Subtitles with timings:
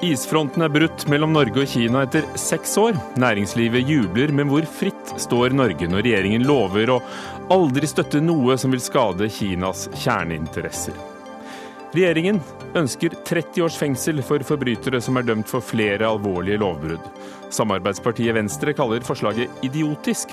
[0.00, 2.96] Isfronten er brutt mellom Norge og Kina etter seks år.
[3.20, 6.96] Næringslivet jubler, men hvor fritt står Norge når regjeringen lover å
[7.52, 10.96] aldri støtte noe som vil skade Kinas kjerneinteresser?
[11.92, 12.40] Regjeringen
[12.78, 17.10] ønsker 30 års fengsel for forbrytere som er dømt for flere alvorlige lovbrudd.
[17.52, 20.32] Samarbeidspartiet Venstre kaller forslaget idiotisk.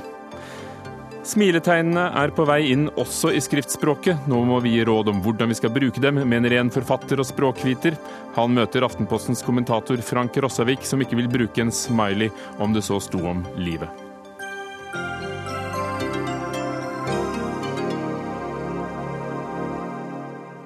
[1.27, 4.29] Smiletegnene er på vei inn også i skriftspråket.
[4.31, 7.27] Nå må vi gi råd om hvordan vi skal bruke dem, mener en forfatter og
[7.27, 7.97] språkviter.
[8.37, 12.31] Han møter Aftenpostens kommentator Frank Rossavik, som ikke vil bruke en smiley
[12.63, 13.91] om det så sto om livet.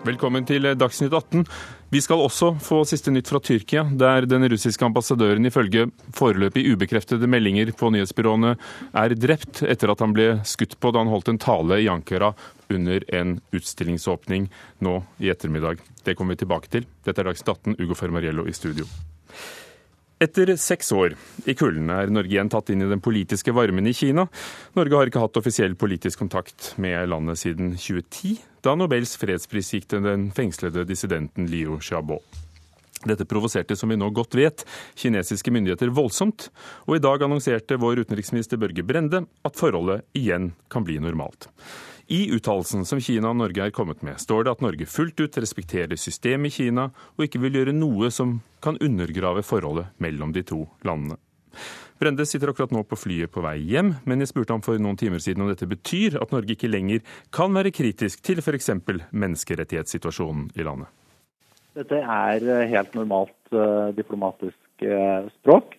[0.06, 1.48] Velkommen til Dagsnytt 18.
[1.92, 7.28] Vi skal også få siste nytt fra Tyrkia, der den russiske ambassadøren ifølge foreløpig ubekreftede
[7.28, 8.54] meldinger på nyhetsbyråene
[8.96, 12.32] er drept etter at han ble skutt på da han holdt en tale i Ankara
[12.72, 14.48] under en utstillingsåpning
[14.88, 15.84] nå i ettermiddag.
[16.08, 16.88] Det kommer vi tilbake til.
[17.04, 18.88] Dette er Dagsnytt 18, Ugo Fermariello i studio.
[20.22, 21.16] Etter seks år
[21.50, 24.28] i kulden er Norge igjen tatt inn i den politiske varmen i Kina.
[24.78, 29.90] Norge har ikke hatt offisiell politisk kontakt med landet siden 2010, da Nobels fredspris gikk
[29.90, 32.20] til den fengslede dissidenten Liu Xiaobo.
[33.02, 34.62] Dette provoserte, som vi nå godt vet,
[34.94, 36.52] kinesiske myndigheter voldsomt,
[36.86, 41.50] og i dag annonserte vår utenriksminister Børge Brende at forholdet igjen kan bli normalt.
[42.12, 45.38] I uttalelsen som Kina og Norge er kommet med, står det at Norge fullt ut
[45.40, 50.44] respekterer systemet i Kina og ikke vil gjøre noe som kan undergrave forholdet mellom de
[50.44, 51.16] to landene.
[52.04, 55.00] Brende sitter akkurat nå på flyet på vei hjem, men jeg spurte ham for noen
[55.00, 57.00] timer siden om dette betyr at Norge ikke lenger
[57.32, 58.74] kan være kritisk til f.eks.
[59.16, 60.92] menneskerettighetssituasjonen i landet.
[61.80, 65.78] Dette er eh, helt normalt uh, diplomatisk uh, språk.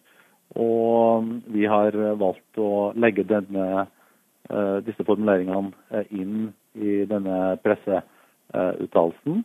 [0.56, 4.01] Og vi har valgt å legge denne Eh,
[4.84, 9.42] disse formuleringene eh, inn i denne presseuttalelsen.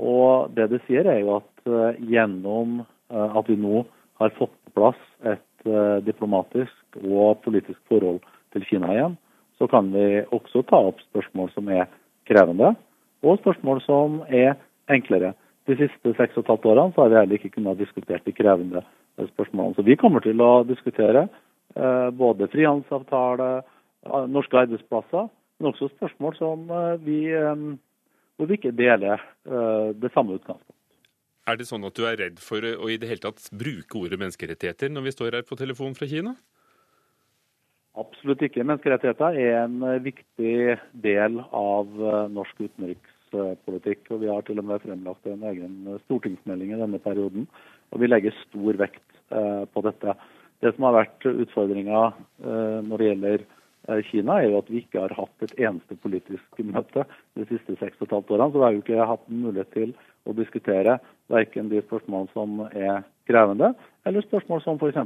[0.00, 3.82] Og det det sier, er jo at eh, gjennom at vi nå
[4.22, 5.64] har fått på plass et
[6.06, 8.20] diplomatisk og politisk forhold
[8.54, 9.16] til Kina igjen,
[9.58, 11.88] så kan vi også ta opp spørsmål som er
[12.30, 12.70] krevende,
[13.26, 14.54] og spørsmål som er
[14.94, 15.32] enklere.
[15.66, 18.36] De siste seks og et halvt årene så har vi heller ikke kunnet diskutere de
[18.38, 18.84] krevende
[19.34, 19.74] spørsmålene.
[19.74, 21.26] Så vi kommer til å diskutere
[22.14, 23.50] både frihandelsavtale,
[24.06, 25.28] norske arbeidsplasser,
[25.60, 27.64] men også spørsmål som eh, vi, eh,
[28.36, 30.76] hvor vi ikke deler eh, det samme utgangspunktet.
[31.48, 34.20] Er det sånn at du er redd for å i det hele tatt bruke ordet
[34.20, 36.36] menneskerettigheter når vi står her på telefon fra Kina?
[37.98, 38.62] Absolutt ikke.
[38.62, 41.96] Menneskerettigheter er en viktig del av
[42.30, 44.12] norsk utenrikspolitikk.
[44.12, 47.48] og Vi har til og med fremlagt en egen stortingsmelding i denne perioden.
[47.90, 49.18] og Vi legger stor vekt
[49.74, 50.14] på dette.
[50.62, 52.04] Det som har vært utfordringa
[52.86, 53.48] når det gjelder
[54.10, 57.04] Kina, er jo at vi ikke har hatt et eneste politisk møte
[57.38, 58.50] de siste seks og et halvt årene.
[58.52, 59.94] Så vi har jo ikke hatt mulighet til
[60.28, 60.98] å diskutere
[61.32, 63.72] verken de spørsmålene som er krevende,
[64.06, 65.00] eller spørsmål som f.eks.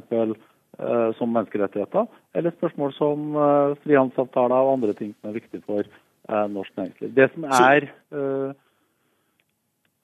[0.74, 5.86] Uh, som menneskerettigheter, eller spørsmål som uh, frihandelsavtaler og andre ting som er viktig for
[6.24, 7.10] norsk næringsliv.
[7.12, 7.84] Det som er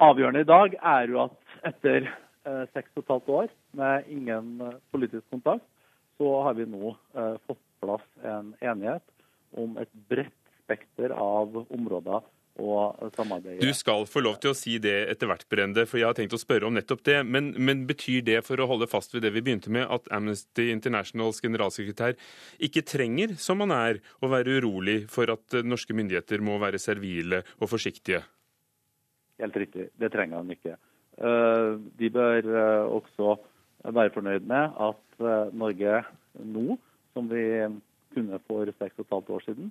[0.05, 2.11] avgjørende i dag, er jo at etter
[2.75, 3.49] seks og et halvt år
[3.81, 4.51] med ingen
[4.93, 5.65] politisk kontakt,
[6.21, 6.93] så har vi nå
[7.49, 9.05] fått plass en enighet
[9.59, 12.23] om et bredt spekter av områder
[12.61, 13.61] og samarbeid.
[13.63, 16.35] Du skal få lov til å si det etter hvert, Brende, for jeg har tenkt
[16.37, 17.21] å spørre om nettopp det.
[17.25, 20.69] Men, men, betyr det, for å holde fast ved det vi begynte med, at Amnesty
[20.75, 22.19] Internationals generalsekretær
[22.63, 27.43] ikke trenger, som han er, å være urolig for at norske myndigheter må være servile
[27.59, 28.23] og forsiktige?
[29.41, 30.77] Helt riktig, det trenger han ikke.
[31.21, 31.71] Eh,
[32.01, 33.39] de bør eh, også
[33.89, 36.03] være fornøyd med at eh, Norge
[36.45, 36.77] nå
[37.15, 37.45] som vi
[38.15, 39.71] kunne for seks og et halvt år siden,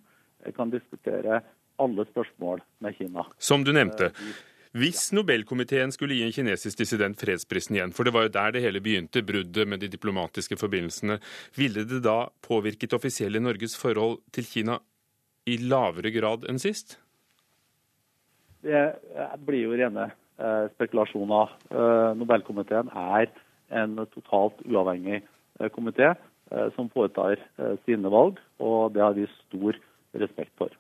[0.55, 1.41] kan diskutere
[1.79, 3.25] alle spørsmål med Kina.
[3.37, 4.11] Som du nevnte.
[4.11, 8.51] Eh, Hvis Nobelkomiteen skulle gi en kinesisk dissident fredsprisen igjen, for det var jo der
[8.53, 11.17] det hele begynte, bruddet med de diplomatiske forbindelsene,
[11.57, 14.77] ville det da påvirket offisielle Norges forhold til Kina
[15.49, 16.99] i lavere grad enn sist?
[18.61, 21.55] Det eh, blir jo rene eh, spekulasjoner.
[22.19, 23.31] Nobelkomiteen er
[23.73, 25.23] en totalt uavhengig
[25.73, 26.13] komité.
[26.51, 29.75] Eh, som foretar eh, sine valg, og det har vi stor
[30.17, 30.73] respekt for.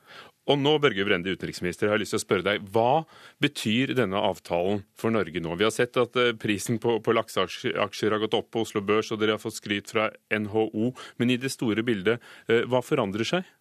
[0.49, 3.03] Og nå, Børge Brende, utenriksminister, jeg har lyst til å spørre deg, Hva
[3.37, 5.53] betyr denne avtalen for Norge nå?
[5.59, 9.13] Vi har sett at eh, prisen på, på lakseaksjer har gått opp på Oslo Børs,
[9.13, 10.89] og dere har fått skryt fra NHO.
[11.21, 13.53] Men i det store bildet, hva forandrer seg?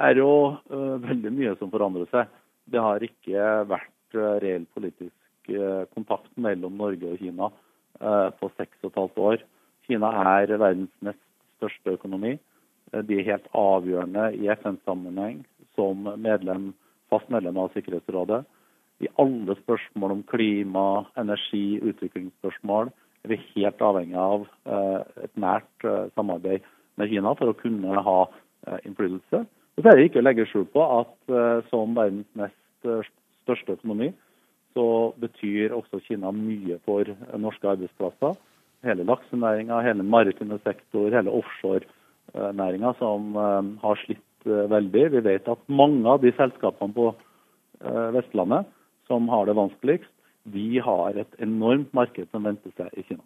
[0.00, 2.28] Det er jo uh, veldig mye som forandrer seg.
[2.72, 7.52] Det har ikke vært uh, reell politisk uh, kontakt mellom Norge og Kina
[8.00, 9.42] på seks og et halvt år.
[9.90, 11.18] Kina er verdens nest
[11.58, 12.36] største økonomi.
[12.94, 15.42] De er helt avgjørende i FN-sammenheng
[15.78, 16.70] som medlem,
[17.10, 18.44] fast medlem av Sikkerhetsrådet.
[19.02, 22.90] I alle spørsmål om klima, energi, utviklingsspørsmål
[23.24, 24.46] er vi helt avhengig av
[25.24, 26.66] et nært samarbeid
[27.00, 28.18] med Kina for å kunne ha
[28.84, 29.42] innflytelse.
[29.80, 31.34] Så er det ikke å legge skjul på at
[31.70, 32.90] som verdens nest
[33.42, 34.12] største økonomi,
[34.76, 34.86] så
[35.18, 37.08] betyr også Kina mye for
[37.40, 38.36] norske arbeidsplasser.
[38.86, 45.04] Hele laksenæringa, hele maritime sektor, hele offshorenæringa som eh, har slitt eh, veldig.
[45.16, 48.70] Vi vet at mange av de selskapene på eh, Vestlandet
[49.10, 50.12] som har det vanskeligst,
[50.54, 53.22] de har et enormt marked som venter seg i Kina.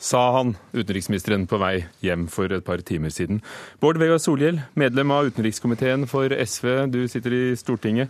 [0.00, 3.42] Sa han, utenriksministeren på vei hjem for et par timer siden.
[3.82, 8.08] Bård Vegar Solhjell, medlem av utenrikskomiteen for SV, du sitter i Stortinget.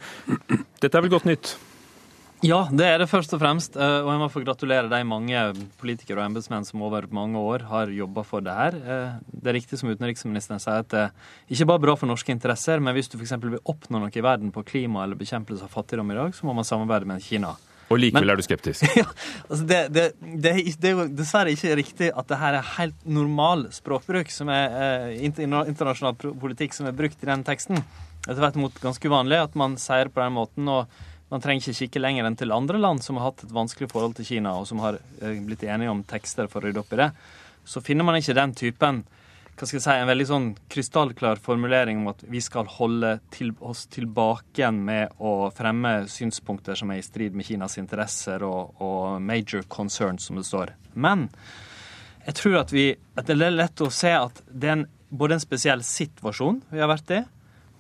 [0.83, 1.57] Dette er vel godt nytt?
[2.41, 3.75] Ja, det er det først og fremst.
[3.77, 5.41] Eh, og jeg må få gratulere de mange
[5.81, 8.77] politikere og embetsmenn som over mange år har jobba for det her.
[8.81, 11.05] Eh, det er riktig som utenriksministeren sier, at det
[11.53, 13.37] ikke bare er bra for norske interesser, men hvis du f.eks.
[13.43, 16.57] vil oppnå noe i verden på klima eller bekjempelse av fattigdom i dag, så må
[16.57, 17.53] man samarbeide med Kina.
[17.91, 18.89] Og likevel men, er du skeptisk?
[19.03, 19.05] ja,
[19.51, 23.05] altså det, det, det, det, er jo dessverre ikke riktig at det her er helt
[23.05, 27.85] normal språkbruk, som er eh, internasjonal politikk som er brukt i den teksten.
[28.25, 30.73] Det er tvert imot ganske uvanlig at man sier på den måten.
[30.73, 33.91] og man trenger ikke kikke lenger enn til andre land som har hatt et vanskelig
[33.93, 36.93] forhold til Kina, og som har eh, blitt enige om tekster for å rydde opp
[36.97, 37.11] i det.
[37.65, 39.05] Så finner man ikke den typen
[39.61, 43.51] hva skal jeg si, en veldig sånn krystallklar formulering om at vi skal holde til,
[43.61, 48.81] oss tilbake igjen med å fremme synspunkter som er i strid med Kinas interesser og,
[48.81, 50.73] og major concerns, som det står.
[50.97, 51.27] Men
[52.25, 52.87] jeg tror at, vi,
[53.21, 56.81] at det er lett å se at det er en, både en spesiell situasjon vi
[56.81, 57.21] har vært i,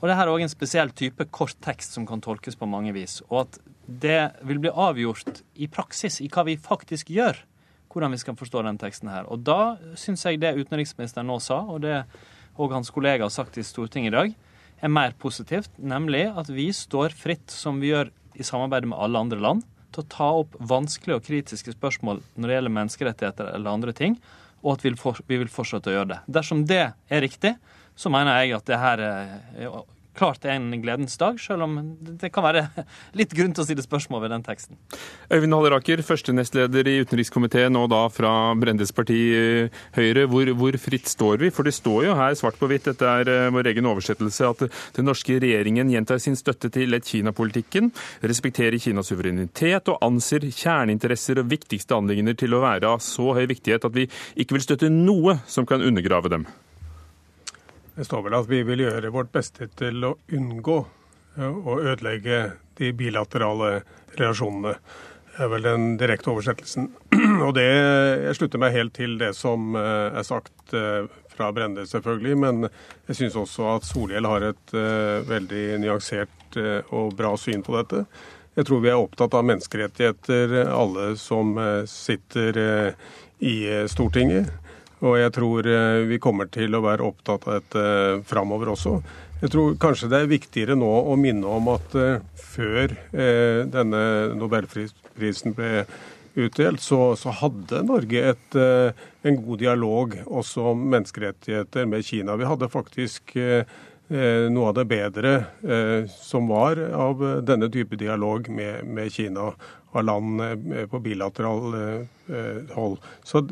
[0.00, 2.94] og det her er òg en spesiell type kort tekst som kan tolkes på mange
[2.96, 3.18] vis.
[3.28, 7.36] Og at det vil bli avgjort i praksis, i hva vi faktisk gjør,
[7.90, 9.26] hvordan vi skal forstå den teksten her.
[9.28, 12.04] Og da syns jeg det utenriksministeren nå sa, og det
[12.60, 14.38] òg hans kollega har sagt i Stortinget i dag,
[14.80, 18.08] er mer positivt, nemlig at vi står fritt, som vi gjør
[18.40, 22.46] i samarbeid med alle andre land, til å ta opp vanskelige og kritiske spørsmål når
[22.46, 24.16] det gjelder menneskerettigheter eller andre ting,
[24.62, 26.18] og at vi vil fortsette å gjøre det.
[26.30, 27.56] Dersom det er riktig,
[28.00, 29.82] så mener jeg at det her er
[30.20, 32.64] klart er en gledens dag, selv om det kan være
[33.18, 34.78] litt grunn til å stille spørsmål ved den teksten.
[35.32, 40.26] Øyvind Halleraker, førstenestleder i utenrikskomiteen og da fra Brendes parti eh, Høyre.
[40.30, 41.52] Hvor, hvor, fritt står vi?
[41.54, 44.64] For det står jo her svart på hvitt, dette er eh, vår egen oversettelse, at
[44.98, 47.90] den norske regjeringen gjentar sin støtte til et Kina-politikken,
[48.22, 53.46] respekterer Kinas suverenitet og anser kjerneinteresser og viktigste anliggender til å være av så høy
[53.50, 54.06] viktighet at vi
[54.40, 56.46] ikke vil støtte noe som kan undergrave dem.
[58.00, 60.76] Det står vel at vi vil gjøre vårt beste til å unngå
[61.36, 62.38] å ødelegge
[62.80, 63.82] de bilaterale
[64.14, 64.72] relasjonene.
[65.34, 66.86] Det er vel den direkte oversettelsen.
[67.44, 67.66] Og det,
[68.24, 72.38] Jeg slutter meg helt til det som eh, er sagt eh, fra Brende, selvfølgelig.
[72.40, 72.70] Men
[73.10, 74.74] jeg syns også at Solhjell har et
[75.28, 76.56] veldig nyansert
[76.96, 78.06] og bra syn på dette.
[78.56, 81.52] Jeg tror vi er opptatt av menneskerettigheter, alle som
[81.84, 82.64] sitter
[83.44, 83.56] i
[83.92, 84.48] Stortinget.
[85.00, 88.98] Og jeg tror eh, vi kommer til å være opptatt av dette eh, framover også.
[89.40, 92.20] Jeg tror kanskje det er viktigere nå å minne om at eh,
[92.50, 94.00] før denne
[94.36, 95.84] nobelprisen ble
[96.40, 102.36] utdelt, så, så hadde Norge et, en god dialog også om menneskerettigheter med Kina.
[102.38, 103.34] Vi hadde faktisk
[104.10, 105.32] noe av det bedre
[106.10, 109.52] som var av denne type dialog med, med Kina
[109.92, 112.98] av land eh, på bilateral eh, hold.
[113.22, 113.42] Så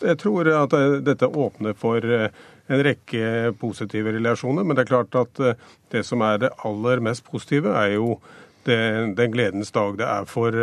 [0.00, 0.74] jeg tror at
[1.04, 2.28] dette åpner for eh,
[2.70, 4.64] en rekke positive relasjoner.
[4.64, 5.40] Men det er klart at
[5.90, 8.20] det som er det aller mest positive, er jo
[8.62, 10.54] den gledens dag det er for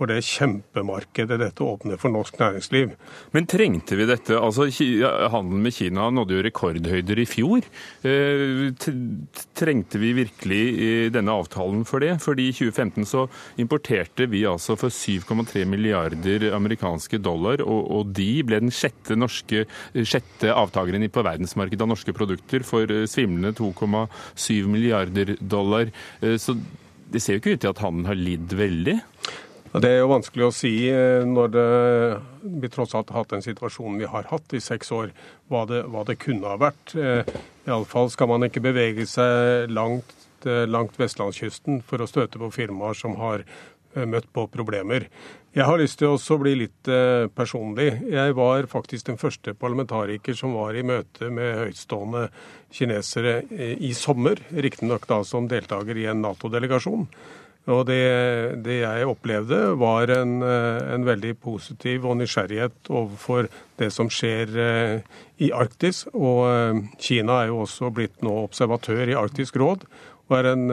[0.00, 2.94] for det kjempemarkedet dette åpner for norsk næringsliv.
[3.36, 4.38] Men trengte vi dette?
[4.40, 4.70] Altså,
[5.28, 7.66] Handelen med Kina nådde jo rekordhøyder i fjor.
[8.08, 8.70] Eh,
[9.58, 10.62] trengte vi virkelig
[11.12, 12.14] denne avtalen for det?
[12.24, 13.26] Fordi i 2015 så
[13.60, 19.66] importerte vi altså for 7,3 milliarder amerikanske dollar, og, de ble den sjette, norske,
[20.00, 25.92] sjette avtakeren på verdensmarkedet av norske produkter for eh, svimlende 2,7 milliarder dollar.
[26.24, 26.56] Eh, så
[27.10, 29.00] det ser jo ikke ut til at handelen har lidd veldig?
[29.70, 31.66] Det er jo vanskelig å si eh, når det,
[32.58, 35.12] vi tross alt har hatt den situasjonen vi har hatt i seks år,
[35.46, 36.96] hva det, hva det kunne ha vært.
[36.98, 37.30] Eh,
[37.68, 42.98] Iallfall skal man ikke bevege seg langt, eh, langt vestlandskysten for å støte på firmaer
[42.98, 43.46] som har
[43.90, 45.08] møtt på problemer.
[45.50, 46.86] Jeg har lyst til å bli litt
[47.34, 47.88] personlig.
[48.06, 52.28] Jeg var faktisk den første parlamentariker som var i møte med høytstående
[52.70, 57.08] kinesere i sommer, riktignok da som deltaker i en Nato-delegasjon.
[57.68, 58.00] Og det,
[58.64, 64.54] det, jeg opplevde, var en, en, veldig positiv og nysgjerrighet overfor det som skjer
[65.38, 66.06] i Arktis.
[66.16, 69.84] Og Kina er jo også blitt nå observatør i Arktisk råd,
[70.30, 70.64] og er en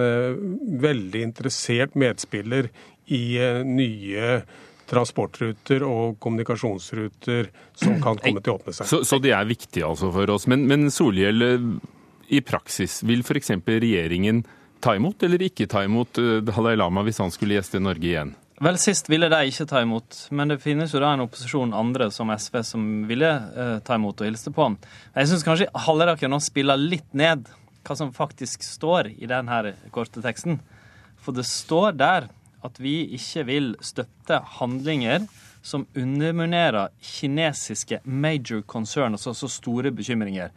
[0.81, 2.71] veldig interessert medspiller
[3.13, 3.35] i
[3.67, 4.39] nye
[4.87, 8.89] transportruter og kommunikasjonsruter som kan komme til å åpne seg.
[8.89, 10.47] Så, så det er viktig altså for oss.
[10.49, 11.67] Men, men Solhjell, eh,
[12.37, 13.53] i praksis, vil f.eks.
[13.67, 14.43] regjeringen
[14.83, 18.35] ta imot eller ikke ta imot eh, Dalai Lama hvis han skulle gjeste Norge igjen?
[18.57, 22.07] Vel, Sist ville de ikke ta imot, men det finnes jo da en opposisjon andre
[22.13, 24.79] som SV som ville eh, ta imot og hilse på ham.
[25.13, 27.45] Jeg syns kanskje Halleraker nå spiller litt ned
[27.85, 30.57] hva som faktisk står i denne korte teksten.
[31.21, 32.31] For det står der
[32.65, 35.27] at vi ikke vil støtte handlinger
[35.61, 40.49] som underminerer kinesiske major concern, altså så store bekymringer.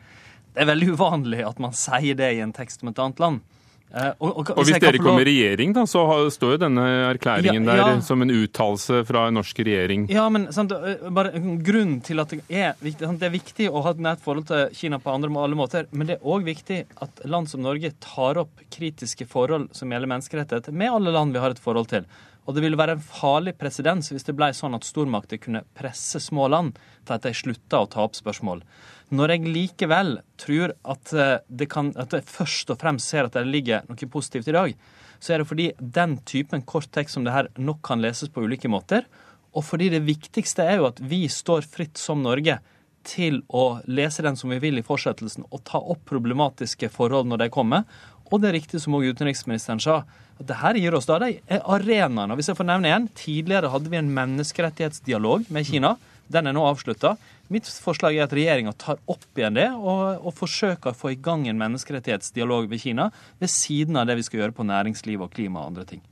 [0.55, 3.41] Det er veldig uvanlig at man sier det i en tekst om et annet land.
[3.91, 7.67] Uh, og, og, og, Hvis dere kommer i regjering, da, så står jo denne erklæringen
[7.67, 7.89] ja, ja.
[7.91, 10.07] der som en uttalelse fra en norsk regjering.
[10.15, 10.75] Ja, men sant,
[11.11, 11.35] bare
[11.67, 14.47] Grunnen til at det er viktig sant, Det er viktig å ha et nært forhold
[14.51, 17.91] til Kina på andre, alle måter, men det er òg viktig at land som Norge
[17.99, 22.07] tar opp kritiske forhold som gjelder menneskerettigheter, med alle land vi har et forhold til.
[22.47, 26.23] Og det ville være en farlig presedens hvis det ble sånn at stormakter kunne presse
[26.23, 28.65] små land til at de slutta å ta opp spørsmål.
[29.11, 33.49] Når jeg likevel tror at, eh, kan, at jeg først og fremst ser at det
[33.49, 34.75] ligger noe positivt i dag,
[35.21, 38.45] så er det fordi den typen kort tekst som det her nok kan leses på
[38.47, 39.05] ulike måter,
[39.51, 42.61] og fordi det viktigste er jo at vi står fritt som Norge
[43.07, 47.45] til å lese den som vi vil i fortsettelsen, og ta opp problematiske forhold når
[47.45, 47.87] de kommer.
[48.31, 50.03] Og det er riktig som også utenriksministeren sa,
[50.39, 52.37] at det her gir oss da de arenaene.
[52.39, 55.97] Hvis jeg får nevne igjen, Tidligere hadde vi en menneskerettighetsdialog med Kina.
[56.31, 57.17] Den er nå avslutta.
[57.51, 61.19] Mitt forslag er at regjeringa tar opp igjen det og, og, forsøker å få i
[61.19, 63.09] gang en menneskerettighetsdialog med Kina
[63.41, 66.05] ved siden av det vi skal gjøre på næringsliv og klima og andre ting.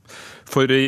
[0.49, 0.81] For i,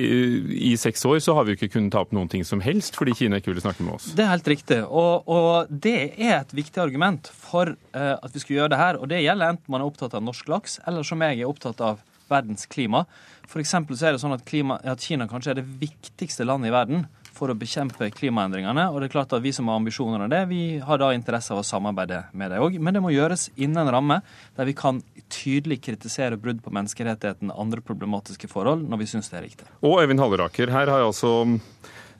[0.72, 3.00] i seks år så har vi jo ikke kunnet ta opp noen ting som helst
[3.00, 4.10] fordi Kina ikke ville snakke med oss.
[4.18, 4.82] Det er helt riktig.
[4.90, 9.00] Og, og det er et viktig argument for uh, at vi skal gjøre det her.
[9.00, 11.80] Og det gjelder enten man er opptatt av norsk laks, eller som jeg er opptatt
[11.80, 13.06] av verdens klima.
[13.48, 16.76] For så er det sånn at, klima, at Kina kanskje er det viktigste landet i
[16.76, 17.08] verden
[17.42, 18.86] for å bekjempe klimaendringene.
[18.92, 21.54] Og det er klart at Vi som har ambisjoner om det, vi har da interesse
[21.56, 22.78] av å samarbeide med dem òg.
[22.78, 24.20] Men det må gjøres innen en ramme
[24.58, 29.32] der vi kan tydelig kritisere brudd på menneskerettighetene og andre problematiske forhold når vi syns
[29.32, 29.68] det er riktig.
[29.82, 31.34] Og Øyvind Halleraker, her har jeg altså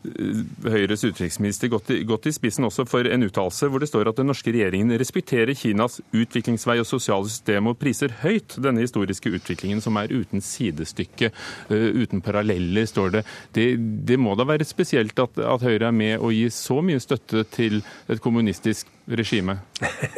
[0.02, 4.30] Høyres utenriksminister gått gått i, spissen også for en uttalelse hvor det står at den
[4.32, 10.00] norske regjeringen respekterer Kinas utviklingsvei og sosiale system og priser høyt denne historiske utviklingen som
[10.02, 11.32] er uten sidestykke,
[11.70, 13.26] uh, uten paralleller, står det.
[13.54, 13.68] det.
[14.08, 14.18] det.
[14.22, 17.82] må da være spesielt at, at Høyre er med å gi så mye støtte til
[18.10, 19.58] et kommunistisk regime,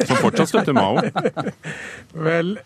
[0.04, 1.00] som fortsatt støtter Mao?
[2.12, 2.58] Vel,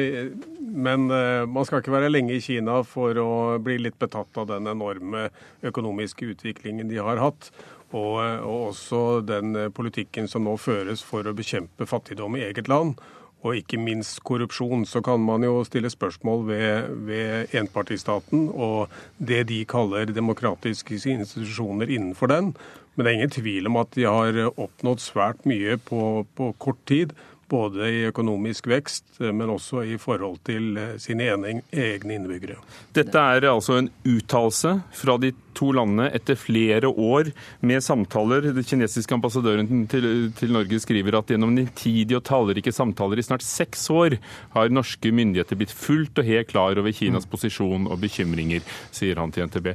[0.86, 3.30] men uh, man skal ikke være lenge i Kina for å
[3.62, 5.28] bli litt betatt av den enorme
[5.62, 7.50] økonomiske utviklingen de har hatt.
[7.92, 12.46] Og, uh, og også den uh, politikken som nå føres for å bekjempe fattigdom i
[12.48, 12.96] eget land.
[13.42, 14.84] Og ikke minst korrupsjon.
[14.86, 21.90] Så kan man jo stille spørsmål ved, ved enpartistaten og det de kaller demokratiske institusjoner
[21.90, 22.54] innenfor den.
[22.94, 26.80] Men det er ingen tvil om at de har oppnådd svært mye på, på kort
[26.86, 27.14] tid.
[27.52, 32.56] Både i økonomisk vekst, men også i forhold til eh, sine egne innbyggere.
[32.96, 37.28] Dette er altså en uttalelse fra de to landene etter flere år
[37.60, 38.48] med samtaler.
[38.56, 43.44] Den kinesiske ambassadøren til, til Norge skriver at gjennom nitidige og tallrike samtaler i snart
[43.44, 44.16] seks år
[44.56, 48.64] har norske myndigheter blitt fullt og helt klar over Kinas posisjon og bekymringer,
[48.96, 49.74] sier han til NTB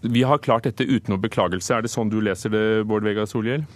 [0.00, 1.74] vi har klart dette uten noe beklagelse.
[1.76, 3.66] Er det sånn du leser det, Bård Vegar Solhjell?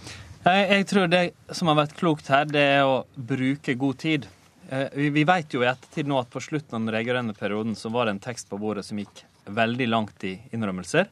[0.44, 4.26] Jeg tror det som har vært klokt her, det er å bruke god tid.
[4.68, 7.88] Eh, vi vet jo i ettertid nå at på slutten av den rød perioden så
[7.88, 11.08] var det en tekst på bordet som gikk veldig langt i innrømmelser.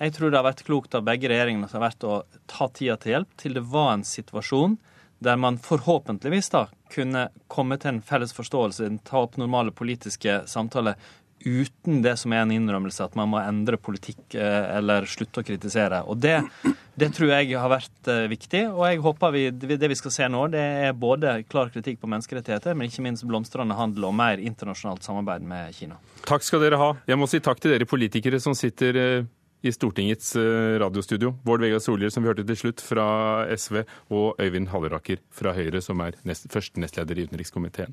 [0.00, 2.96] Jeg tror det har vært klokt av begge regjeringene som har vært å ta tida
[2.96, 4.78] til hjelp til det var en situasjon
[5.20, 10.96] der man forhåpentligvis da kunne komme til en felles forståelse, ta opp normale politiske samtaler
[11.44, 15.46] uten det som er en innrømmelse at man må endre politikk eh, eller slutte å
[15.46, 16.02] kritisere.
[16.10, 16.36] Og det,
[17.00, 18.62] det tror jeg har vært eh, viktig.
[18.74, 22.10] Og jeg håper vi, det vi skal se nå, det er både klar kritikk på
[22.10, 26.00] menneskerettigheter, men ikke minst blomstrende handel og mer internasjonalt samarbeid med Kina.
[26.28, 26.94] Takk skal dere ha.
[27.08, 29.30] Jeg må si takk til dere politikere som sitter eh,
[29.60, 30.32] i Stortingets
[30.80, 31.34] radiostudio.
[31.44, 33.04] Bård Vegar Solhjell, som vi hørte til slutt, fra
[33.52, 37.92] SV, og Øyvind Halleraker fra Høyre, som er nest, først nestleder i utenrikskomiteen.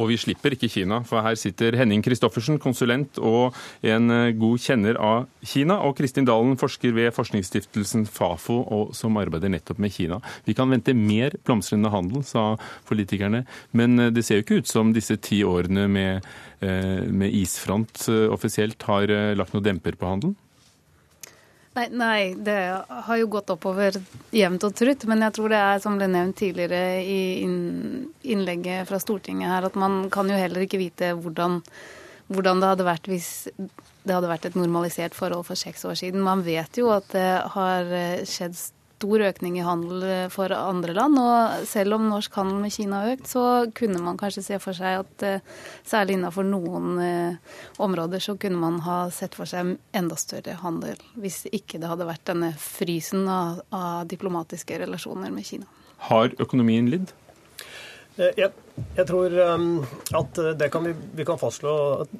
[0.00, 4.62] Og vi slipper ikke Kina, for her sitter Henning Christoffersen, konsulent og en eh, god
[4.64, 9.92] kjenner av Kina, og Kristin Dalen, forsker ved forskningsstiftelsen Fafo, og som arbeider nettopp med
[9.92, 10.20] Kina.
[10.48, 12.54] Vi kan vente mer blomstrende handel, sa
[12.88, 13.44] politikerne,
[13.76, 16.32] men eh, det ser jo ikke ut som disse ti årene med,
[16.64, 20.36] eh, med isfront offisielt har lagt noe demper på handelen?
[21.72, 22.56] Nei, nei, det
[23.06, 23.96] har jo gått oppover
[24.34, 25.06] jevnt og trutt.
[25.08, 27.22] Men jeg tror det er, som ble nevnt tidligere i
[28.34, 31.62] innlegget fra Stortinget her, at man kan jo heller ikke vite hvordan,
[32.28, 33.30] hvordan det hadde vært hvis
[34.02, 36.24] det hadde vært et normalisert forhold for seks år siden.
[36.26, 37.92] Man vet jo at det har
[38.28, 38.58] skjedd
[39.02, 41.18] stor økning i handel for andre land.
[41.18, 43.44] Og selv om norsk handel med Kina har økt, så
[43.74, 45.44] kunne man kanskje se for seg at eh,
[45.88, 51.00] særlig innenfor noen eh, områder så kunne man ha sett for seg enda større handel,
[51.18, 55.68] hvis ikke det hadde vært denne frysen av, av diplomatiske relasjoner med Kina.
[56.08, 57.12] Har økonomien lidd?
[58.18, 58.52] Eh, jeg,
[58.96, 59.80] jeg, tror um,
[60.18, 61.74] at det kan vi, vi, kan fastslå,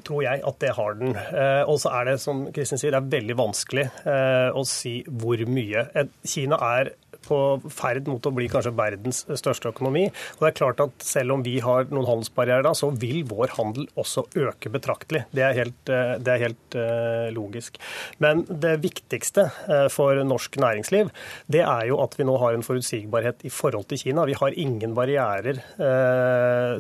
[0.06, 1.16] tror jeg, at det har den.
[1.16, 5.00] Eh, og så er det, som Kristin sier, det er veldig vanskelig eh, å si
[5.06, 5.87] hvor mye.
[6.25, 7.38] Kina er på
[7.72, 10.08] ferd mot å bli kanskje verdens største økonomi.
[10.36, 13.54] Og det er klart at Selv om vi har noen handelsbarrierer, da, så vil vår
[13.58, 15.24] handel også øke betraktelig.
[15.34, 17.78] Det er helt, eh, det er helt uh, logisk.
[18.22, 21.10] Men det viktigste uh, for norsk næringsliv,
[21.52, 24.24] det er jo at vi nå har en forutsigbarhet i forhold til Kina.
[24.28, 25.60] Vi har ingen barrierer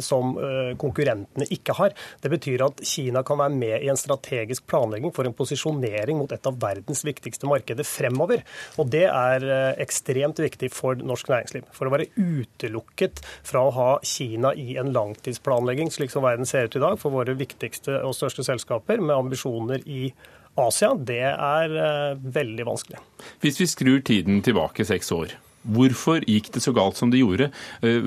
[0.02, 0.34] som
[0.80, 1.94] konkurrentene ikke har.
[2.22, 6.32] Det betyr at Kina kan være med i en strategisk planlegging for en posisjonering mot
[6.32, 8.44] et av verdens viktigste markeder fremover.
[8.80, 9.46] Og det er
[9.82, 11.64] ekstremt ekstremt viktig for norsk næringsliv.
[11.72, 16.66] For å være utelukket fra å ha Kina i en langtidsplanlegging, slik som verden ser
[16.66, 20.12] ut i dag, for våre viktigste og største selskaper med ambisjoner i
[20.56, 22.98] Asia, det er uh, veldig vanskelig.
[23.40, 25.32] Hvis vi skrur tiden tilbake seks år.
[25.62, 27.46] Hvorfor gikk det så galt som det gjorde?
[27.86, 28.02] Eh,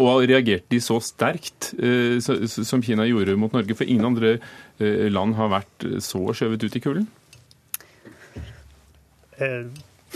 [0.00, 3.76] og reagerte de så sterkt eh, som Kina gjorde mot Norge?
[3.76, 4.38] For ingen andre
[5.12, 7.04] land har vært så skjøvet ut i kulden?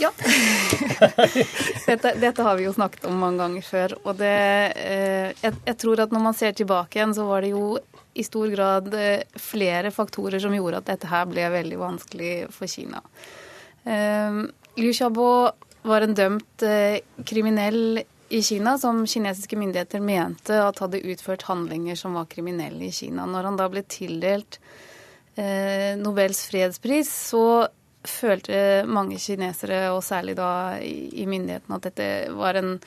[0.01, 0.09] Ja.
[1.89, 3.95] dette, dette, har vi jo snakket om mange ganger før.
[4.01, 4.35] Og det,
[4.81, 7.75] eh, jeg, jeg, tror at når man ser tilbake igjen, så var det jo
[8.17, 12.71] i stor grad eh, flere faktorer som gjorde at dette her ble veldig vanskelig for
[12.71, 13.03] Kina.
[13.85, 14.41] Eh,
[14.81, 15.29] Liu Xiaobo
[15.87, 21.97] var en dømt eh, kriminell i Kina som kinesiske myndigheter mente at hadde utført handlinger
[21.99, 23.25] som var kriminelle i Kina.
[23.27, 24.59] Når han da ble tildelt
[25.35, 27.67] eh, Nobels fredspris, så
[28.07, 32.77] følte mange kinesere, og særlig da i myndighetene, at dette var en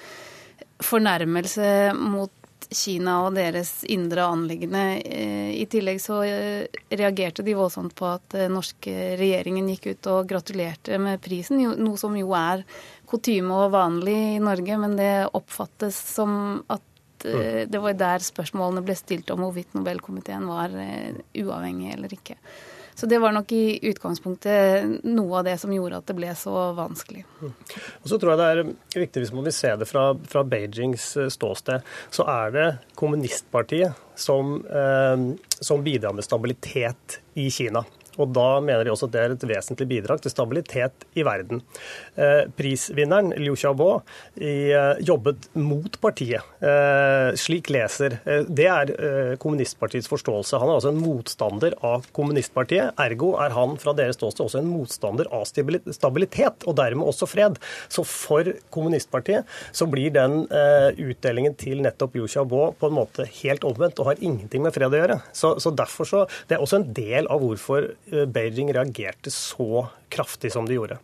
[0.83, 2.33] fornærmelse mot
[2.75, 4.83] Kina og deres indre anliggende.
[5.05, 10.11] Eh, I tillegg så eh, reagerte de voldsomt på at den norske regjeringen gikk ut
[10.13, 12.65] og gratulerte med prisen, noe som jo er
[13.11, 18.85] kutyme og vanlig i Norge, men det oppfattes som at eh, det var der spørsmålene
[18.87, 22.39] ble stilt om hvorvidt Nobelkomiteen var uavhengig eller ikke.
[22.95, 26.55] Så det var nok i utgangspunktet noe av det som gjorde at det ble så
[26.77, 27.25] vanskelig.
[27.43, 31.09] Og så tror jeg det er viktig, hvis man vil se det fra, fra Beijings
[31.19, 31.83] eh, ståsted,
[32.15, 35.27] så er det kommunistpartiet som, eh,
[35.59, 37.83] som bidrar med stabilitet i Kina.
[38.21, 41.63] Og da mener de også at det er et vesentlig bidrag til stabilitet i verden.
[42.15, 43.91] Eh, prisvinneren Liu Xiaobo
[44.39, 46.45] eh, jobbet mot partiet.
[46.65, 48.93] Eh, slik leser Det er
[49.41, 50.59] kommunistpartiets forståelse.
[50.61, 52.95] Han er altså en motstander av kommunistpartiet.
[53.01, 57.59] Ergo er han fra deres ståsted også en motstander av stabilitet, og dermed også fred.
[57.93, 63.65] Så for kommunistpartiet så blir den utdelingen til nettopp Liu Xiaobo på en måte helt
[63.67, 65.19] omvendt og har ingenting med fred å gjøre.
[65.33, 70.53] Så, så derfor så, Det er også en del av hvorfor Beijing reagerte så kraftig
[70.53, 70.99] som de gjorde.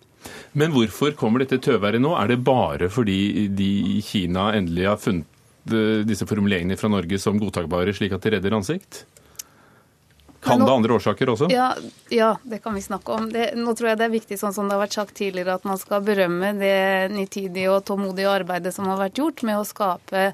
[0.52, 2.12] Men hvorfor kommer dette tøværet nå?
[2.18, 7.20] Er det bare fordi de i Kina endelig har funnet eh, disse formuleringene fra Norge
[7.22, 9.04] som godtakbare, slik at de redder ansikt?
[10.40, 11.50] Kan det andre årsaker også?
[11.52, 11.74] Ja,
[12.08, 13.28] ja, det kan vi snakke om.
[13.32, 15.66] Det, nå tror jeg det er viktig, sånn som det har vært sagt tidligere, at
[15.68, 20.30] man skal berømme det nitidige og tålmodige arbeidet som har vært gjort med å skape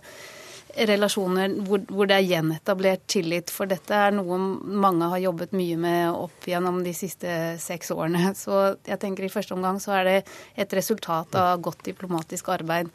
[0.76, 3.52] relasjoner hvor, hvor, det er gjenetablert tillit.
[3.52, 7.30] For dette er noe mange har jobbet mye med opp gjennom de siste
[7.62, 8.32] seks årene.
[8.42, 10.18] Så jeg tenker i første omgang så er det
[10.56, 12.92] et resultat av godt diplomatisk arbeid.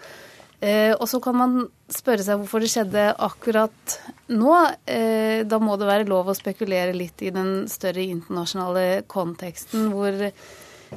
[0.62, 1.54] Eh, og så kan man
[1.89, 3.96] spørre seg hvorfor det skjedde akkurat
[4.30, 4.54] nå.
[4.86, 10.30] Eh, da må det være lov å spekulere litt i den større internasjonale konteksten hvor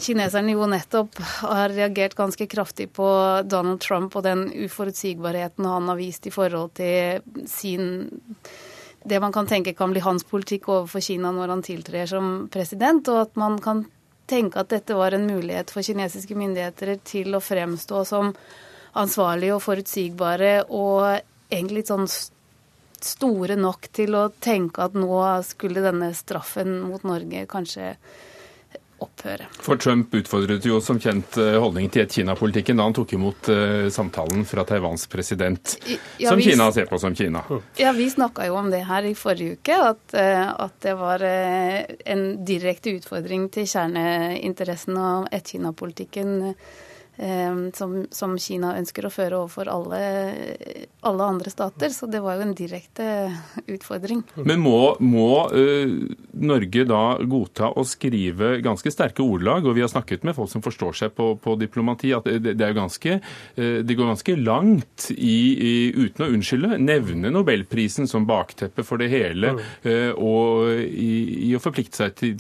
[0.01, 3.07] kineserne jo nettopp har reagert ganske kraftig på
[3.47, 8.09] Donald Trump og den uforutsigbarheten han har vist i forhold til sin
[9.05, 13.09] det man kan tenke kan bli hans politikk overfor Kina når han tiltrer som president,
[13.13, 13.85] og at man kan
[14.27, 18.33] tenke at dette var en mulighet for kinesiske myndigheter til å fremstå som
[18.97, 21.21] ansvarlige og forutsigbare og
[21.53, 22.09] egentlig litt sånn
[23.05, 27.93] store nok til å tenke at nå skulle denne straffen mot Norge kanskje
[29.03, 29.49] opphøre.
[29.65, 33.89] For Trump utfordret jo som kjent eh, holdningen til ett-Kina-politikken da han tok imot uh,
[33.93, 35.77] samtalen fra Taiwans president,
[36.19, 37.45] ja, som vi, Kina ser på som Kina.
[37.81, 41.25] Ja, Vi snakka jo om det her i forrige uke, at, uh, at det var
[41.25, 46.55] en direkte utfordring til kjerneinteressen av ett-Kina-politikken
[47.75, 50.01] som, som, Kina ønsker å føre overfor alle,
[51.07, 51.93] alle, andre stater.
[51.95, 53.07] Så det var jo en direkte
[53.71, 54.25] utfordring.
[54.43, 55.95] Men må, må uh,
[56.35, 59.69] Norge da godta å skrive ganske sterke ordlag?
[59.69, 62.73] Og vi har snakket med folk som forstår seg på, på diplomati, at det, det,
[62.77, 68.83] ganske, uh, det, går ganske langt i, i, uten å unnskylde, nevne nobelprisen som bakteppe
[68.87, 69.55] for det hele,
[69.87, 72.39] uh, og i, i å forplikte seg til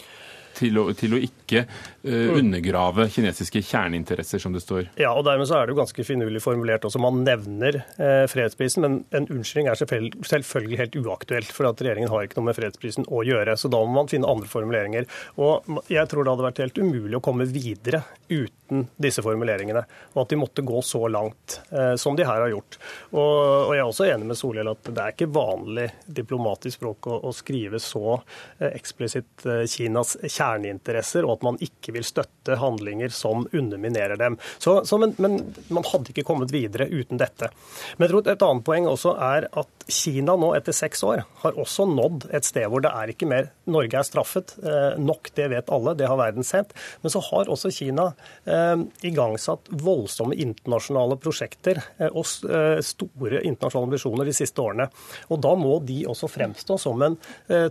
[0.54, 4.88] til å, til å ikke uh, undergrave kinesiske kjerneinteresser, som det står.
[5.00, 7.02] Ja, og dermed så er det jo ganske finurlig formulert også.
[7.02, 11.52] Man nevner uh, fredsprisen, men en unnskyldning er selvfølgelig, selvfølgelig helt uaktuelt.
[11.54, 13.56] For at regjeringen har ikke noe med fredsprisen å gjøre.
[13.60, 15.08] Så da må man finne andre formuleringer.
[15.40, 19.84] Og jeg tror det hadde vært helt umulig å komme videre uten disse formuleringene.
[20.14, 22.80] Og at de måtte gå så langt uh, som de her har gjort.
[23.12, 27.10] Og, og, jeg er også enig med Solhjell at det er ikke vanlig diplomatisk språk
[27.10, 28.16] å, å skrive så
[28.64, 34.38] eksplisitt Kinas kjerneinteresser kjerneinteresser, at man ikke vil støtte handlinger som underminerer dem.
[34.58, 35.40] Så, så, men, men,
[35.74, 37.50] man hadde ikke kommet videre uten dette.
[37.96, 41.58] Men jeg tror et annet poeng også er at Kina nå etter seks år har
[41.60, 45.48] også nådd et sted hvor det er ikke mer Norge er straffet eh, nok, det
[45.52, 46.74] vet alle, det har verden sett.
[47.02, 48.10] Men så har også Kina
[48.44, 48.76] eh,
[49.08, 54.88] igangsatt voldsomme internasjonale prosjekter eh, og store internasjonale ambisjoner de siste årene.
[55.32, 57.16] Og da må de også fremstå som en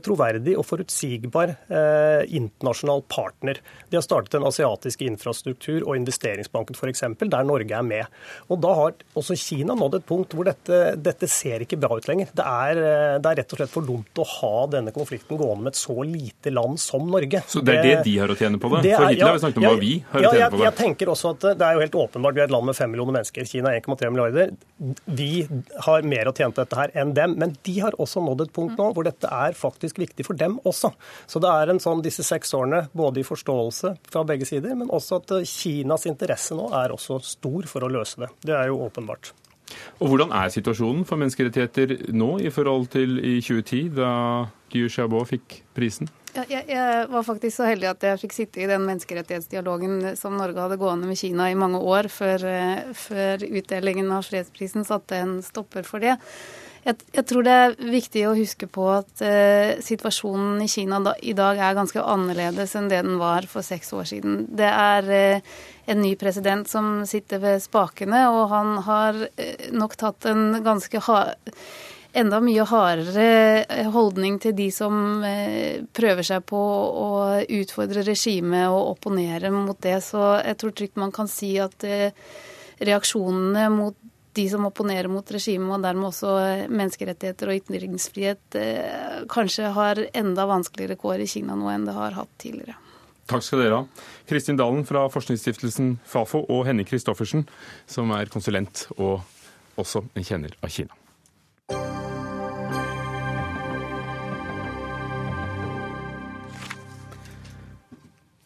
[0.03, 3.59] troverdig og forutsigbar internasjonal partner.
[3.89, 8.19] De har startet den asiatiske infrastruktur- og investeringsbanken f.eks., der Norge er med.
[8.49, 12.09] Og da har også Kina nådd et punkt hvor dette, dette ser ikke bra ut
[12.09, 12.31] lenger.
[12.35, 12.81] Det er,
[13.19, 15.95] det er, rett og slett for dumt å ha denne konflikten gående med et så
[16.07, 17.43] lite land som Norge.
[17.47, 18.81] Så det er det, de har å tjene på det?
[18.87, 20.59] det er, for hittil har vi snakket om hva vi har ja, å tjene på
[20.59, 20.65] det.
[20.67, 22.93] Jeg, tenker også at Det er jo helt åpenbart, vi er et land med fem
[22.93, 23.49] millioner mennesker.
[23.49, 24.53] Kina er 1,3 milliarder.
[25.19, 25.29] Vi
[25.87, 27.37] har mer å tjene på dette her enn dem.
[27.41, 30.59] Men de har også nådd et punkt nå hvor dette er faktisk viktig for dem
[30.63, 30.93] også.
[31.29, 34.91] Så det er en sånn, disse seks årene både i forståelse fra begge sider, men
[34.93, 38.33] også at Kinas interesse nå er også stor for å løse det.
[38.49, 39.33] Det er jo åpenbart.
[39.99, 44.11] Og Hvordan er situasjonen for menneskerettigheter nå i forhold til i 2010, da
[44.73, 46.09] Gyu Xiaobo fikk prisen?
[46.33, 50.33] Ja, jeg, jeg, var faktisk så heldig at jeg fikk sitte i den menneskerettighetsdialogen som
[50.39, 55.19] Norge hadde gående med Kina i mange år, før, eh, før utdelingen av fredsprisen satte
[55.21, 56.15] en stopper for det.
[56.83, 61.13] Jeg, jeg, tror det er viktig å huske på at eh, situasjonen i Kina da,
[61.23, 64.41] i dag er ganske annerledes enn det den var for seks år siden.
[64.51, 65.53] Det er eh,
[65.87, 71.03] en ny president som sitter ved spakene, og han har eh, nok tatt en ganske
[71.07, 71.55] hard
[72.13, 75.23] enda mye hardere holdning til de som
[75.97, 77.07] prøver seg på å
[77.41, 79.95] utfordre regimet og opponere mot det.
[80.05, 81.87] Så jeg tror trygt man kan si at
[82.77, 83.97] reaksjonene mot
[84.33, 86.31] de som opponerer mot regimet, og dermed også
[86.71, 92.17] menneskerettigheter og ytringsfrihet, eh, kanskje har enda vanskeligere kår i Kina nå enn det har
[92.17, 92.75] hatt tidligere.
[93.29, 94.07] Takk skal dere ha.
[94.27, 97.45] Kristin Dalen fra forskningsstiftelsen Fafo og Henning Christoffersen,
[97.87, 99.21] som er konsulent og
[99.79, 100.91] også en kjenner av Kina.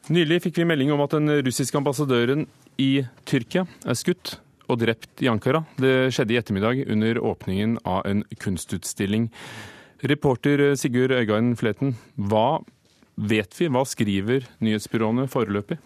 [0.07, 2.45] Nylig fikk vi melding om at den russiske ambassadøren
[2.79, 5.63] i Tyrkia er skutt og drept i Ankara.
[5.79, 9.29] Det skjedde i ettermiddag under åpningen av en kunstutstilling.
[10.07, 12.61] Reporter Sigurd Øygarden Fleten, hva
[13.17, 13.69] vet vi?
[13.73, 15.79] Hva skriver nyhetsbyråene foreløpig?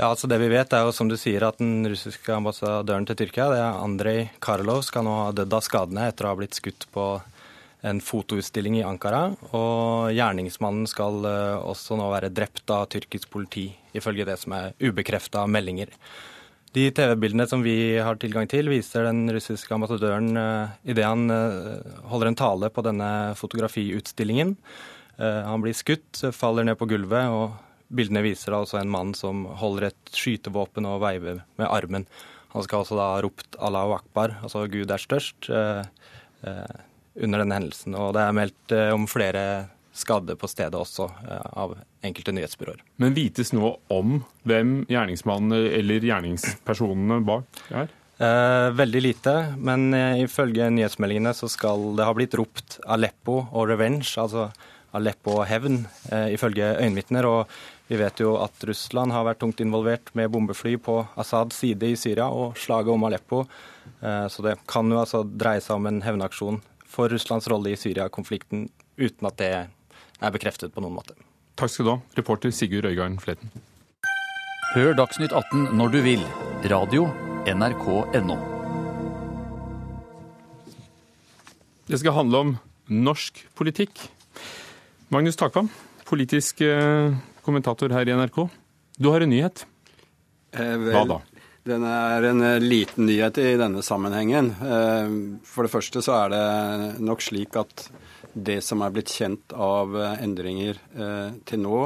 [0.00, 3.18] Ja, altså Det vi vet, er jo som du sier at den russiske ambassadøren til
[3.20, 6.58] Tyrkia, det er Andrej Karlov, skal nå ha dødd av skadene etter å ha blitt
[6.58, 7.06] skutt på
[7.82, 9.28] en fotoutstilling i Ankara.
[9.52, 14.74] Og gjerningsmannen skal eh, også nå være drept av tyrkisk politi, ifølge det som er
[14.80, 15.92] ubekrefta meldinger.
[16.72, 21.82] De TV-bildene som vi har tilgang til, viser den russiske ambassadøren uh, idet han uh,
[22.08, 24.54] holder en tale på denne fotografiutstillingen.
[25.18, 29.44] Uh, han blir skutt, faller ned på gulvet, og bildene viser altså en mann som
[29.60, 32.08] holder et skytevåpen og veiver med armen.
[32.56, 35.48] Han skal altså da ha ropt 'Allahu akbar', altså 'Gud er størst',
[37.12, 37.94] under denne hendelsen.
[37.94, 39.44] Og det er meldt om flere
[39.92, 41.74] skadde på stedet også eh, av
[42.04, 42.82] enkelte nyhetsbyråer.
[43.02, 47.92] Men vites nå om hvem gjerningsmannen eller gjerningspersonene bak er?
[48.22, 53.66] Eh, veldig lite, men eh, ifølge nyhetsmeldingene så skal det ha blitt ropt Aleppo og
[53.72, 54.50] revenge, altså
[54.94, 57.26] Aleppo og hevn, eh, ifølge øyenvitner.
[57.26, 57.54] Og
[57.88, 61.98] vi vet jo at Russland har vært tungt involvert med bombefly på Assads side i
[61.98, 63.42] Syria og slaget om Aleppo.
[64.00, 66.60] Eh, så det kan jo altså dreie seg om en hevnaksjon
[66.92, 68.68] for Russlands rolle i Syria-konflikten,
[69.00, 69.52] uten at det
[70.22, 71.16] er bekreftet på noen måte.
[71.58, 73.50] Takk skal du ha, reporter Sigurd Øygarden Fleten.
[74.72, 76.22] Hør Dagsnytt 18 når du vil.
[76.70, 77.08] Radio
[77.50, 78.38] NRK.no.
[81.90, 82.52] Det skal handle om
[82.92, 83.98] norsk politikk.
[85.12, 85.68] Magnus Takvam,
[86.08, 87.12] politisk eh,
[87.44, 88.46] kommentator her i NRK.
[88.96, 89.66] Du har en nyhet.
[90.56, 91.18] Eh, vel, Hva da?
[91.68, 94.52] Den er en eh, liten nyhet i denne sammenhengen.
[94.56, 95.12] Eh,
[95.44, 96.46] For det første så er det
[97.04, 97.90] nok slik at
[98.34, 101.80] det som er blitt kjent av eh, endringer eh, til nå,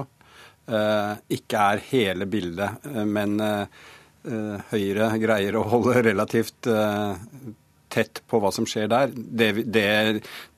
[0.71, 2.87] eh, ikke er hele bildet.
[3.07, 3.39] Men
[4.27, 6.67] Høyre greier å holde relativt
[7.95, 9.13] tett på hva som skjer der.
[9.15, 9.85] Det, det,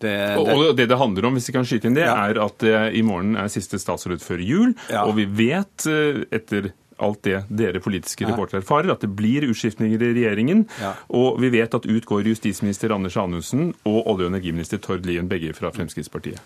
[0.01, 2.15] det, Og og det det handler om, hvis vi kan skyte inn det, Ja.
[2.31, 4.73] er at det i morgen er siste statsråd før jul.
[4.89, 5.05] Ja.
[5.05, 5.85] Og vi vet,
[6.33, 6.71] etter
[7.05, 10.65] alt det dere politiske reportere erfarer, at det blir utskiftninger i regjeringen.
[10.83, 10.95] Ja.
[11.15, 15.29] Og vi vet at ut går justisminister Anders Anundsen og olje- og energiminister Tord Lien,
[15.29, 16.41] begge fra Fremskrittspartiet.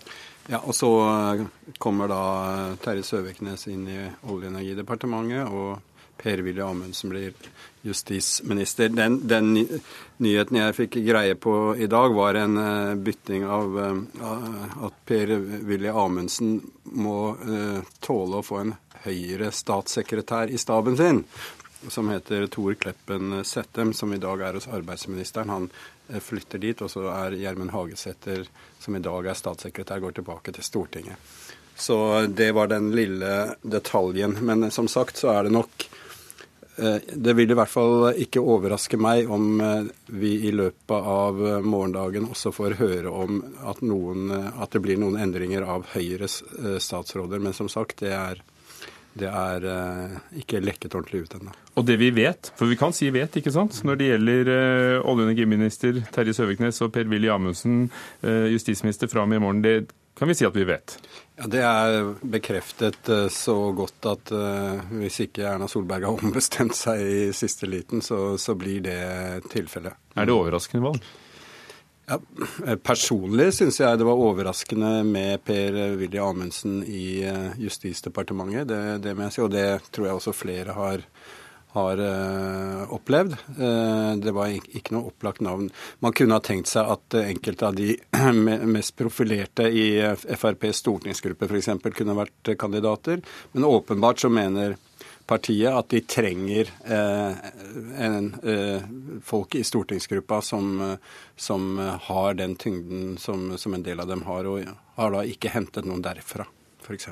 [0.47, 1.45] Ja, og så eh,
[1.79, 5.79] kommer da eh, Terje Søviknes inn i Olje- og energidepartementet, og
[6.19, 7.31] Per-Willy Amundsen blir
[7.83, 8.91] justisminister.
[8.93, 9.53] Den, den
[10.23, 16.59] nyheten jeg fikk greie på i dag, var en eh, bytting av at Per-Willy Amundsen
[16.93, 17.17] må
[18.03, 21.23] tåle å få en høyere statssekretær i staben sin
[21.87, 25.49] som heter Tor Kleppen Settem, som i dag er hos arbeidsministeren.
[25.49, 25.69] Han
[26.09, 28.45] eh, flytter dit, og så er Gjermund Hagesæter,
[28.79, 31.17] som i dag er statssekretær, går tilbake til Stortinget.
[31.75, 34.37] Så det var den lille detaljen.
[34.41, 35.87] Men som sagt så er det nok
[36.77, 41.41] eh, Det vil i hvert fall ikke overraske meg om eh, vi i løpet av
[41.65, 46.43] morgendagen også får høre om at, noen, at det blir noen endringer av Høyres
[46.79, 47.41] statsråder.
[47.41, 48.43] Men som sagt, det er,
[49.19, 51.53] det er eh, ikke lekket ordentlig ut ennå.
[51.77, 54.99] Og det vi vet, for vi kan si vet, ikke sant, når det gjelder eh,
[55.01, 57.83] olje- og energiminister Terje Søviknes og Per-Willy Amundsen,
[58.25, 59.75] eh, justisminister fra og med i morgen, det
[60.17, 60.97] kan vi si at vi vet.
[61.37, 66.77] Ja, Det er bekreftet eh, så godt at eh, hvis ikke Erna Solberg har ombestemt
[66.77, 69.01] seg i siste liten, så, så blir det
[69.53, 69.97] tilfellet.
[70.17, 71.05] Er det overraskende valg?
[72.03, 72.17] Ja,
[72.83, 78.67] personlig syns jeg det var overraskende med Per-Willy Amundsen i eh, Justisdepartementet.
[78.67, 81.05] Det, det si, og det tror jeg også flere har,
[81.77, 83.37] har uh, opplevd.
[83.55, 85.71] Uh, det var ik- ikke noe opplagt navn.
[86.03, 87.95] Man kunne ha tenkt seg at enkelte av de
[88.75, 89.87] mest profilerte i
[90.27, 91.71] FrPs stortingsgruppe f.eks.
[91.95, 93.23] kunne vært kandidater,
[93.55, 94.75] men åpenbart så mener
[95.27, 97.43] partiet at de trenger eh,
[98.05, 98.87] en, eh,
[99.23, 100.97] folk i stortingsgruppa som, eh,
[101.35, 105.23] som eh, har den tyngden som, som en del av dem har, og har da
[105.27, 106.47] ikke hentet noen derfra,
[106.83, 107.09] f.eks.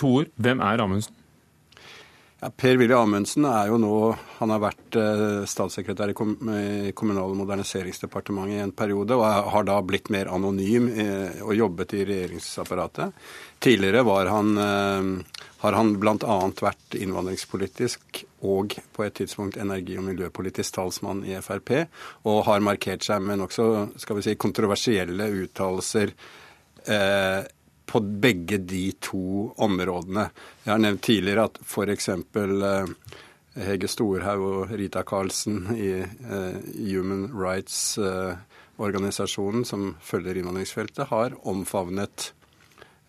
[0.00, 0.32] To ord.
[0.36, 1.21] Hvem er Amundsen?
[2.42, 3.96] Ja, Per-Willy Amundsen er jo nå
[4.40, 6.14] Han har vært eh, statssekretær i,
[6.98, 11.94] Kommunal- og moderniseringsdepartementet i en periode, og har da blitt mer anonym eh, og jobbet
[11.94, 13.14] i regjeringsapparatet.
[13.62, 16.40] Tidligere var han, eh, har han bl.a.
[16.66, 21.76] vært innvandringspolitisk og på et tidspunkt energi- og miljøpolitisk talsmann i Frp,
[22.26, 23.70] og har markert seg med nokså
[24.02, 26.16] si, kontroversielle uttalelser.
[26.90, 27.42] Eh,
[27.92, 30.30] på begge de to områdene.
[30.64, 32.08] Jeg har nevnt tidligere at f.eks.
[32.08, 32.88] Eh,
[33.66, 36.56] Hege Storhaug og Rita Karlsen i eh,
[36.88, 42.32] Human Rights-organisasjonen, som følger innvandringsfeltet, har omfavnet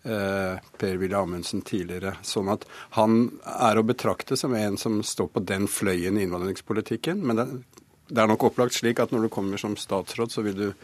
[0.04, 2.20] eh, Per-Willy Amundsen tidligere.
[2.20, 2.68] Sånn at
[2.98, 7.24] han er å betrakte som en som står på den fløyen i innvandringspolitikken.
[7.24, 10.76] Men det er nok opplagt slik at når du kommer som statsråd, så vil du,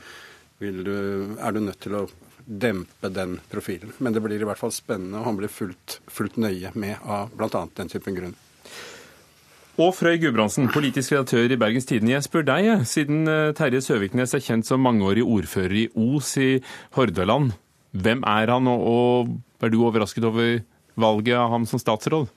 [0.65, 0.97] vil du,
[1.37, 2.09] er du nødt til å
[2.51, 3.93] dempe den profilen.
[3.99, 7.31] Men det blir i hvert fall spennende, og han blir fulgt, fulgt nøye med av
[7.37, 7.67] bl.a.
[7.79, 8.39] den typen grunn.
[9.81, 12.13] Og Frøy Gudbrandsen, politisk redaktør i Bergens Tidende.
[12.13, 16.51] Jeg spør deg, siden eh, Terje Søviknes er kjent som mangeårig ordfører i Os i
[16.99, 17.55] Hordaland.
[17.97, 19.31] Hvem er han, og,
[19.63, 20.59] er du overrasket over
[21.01, 22.29] valget av ham som statsråd?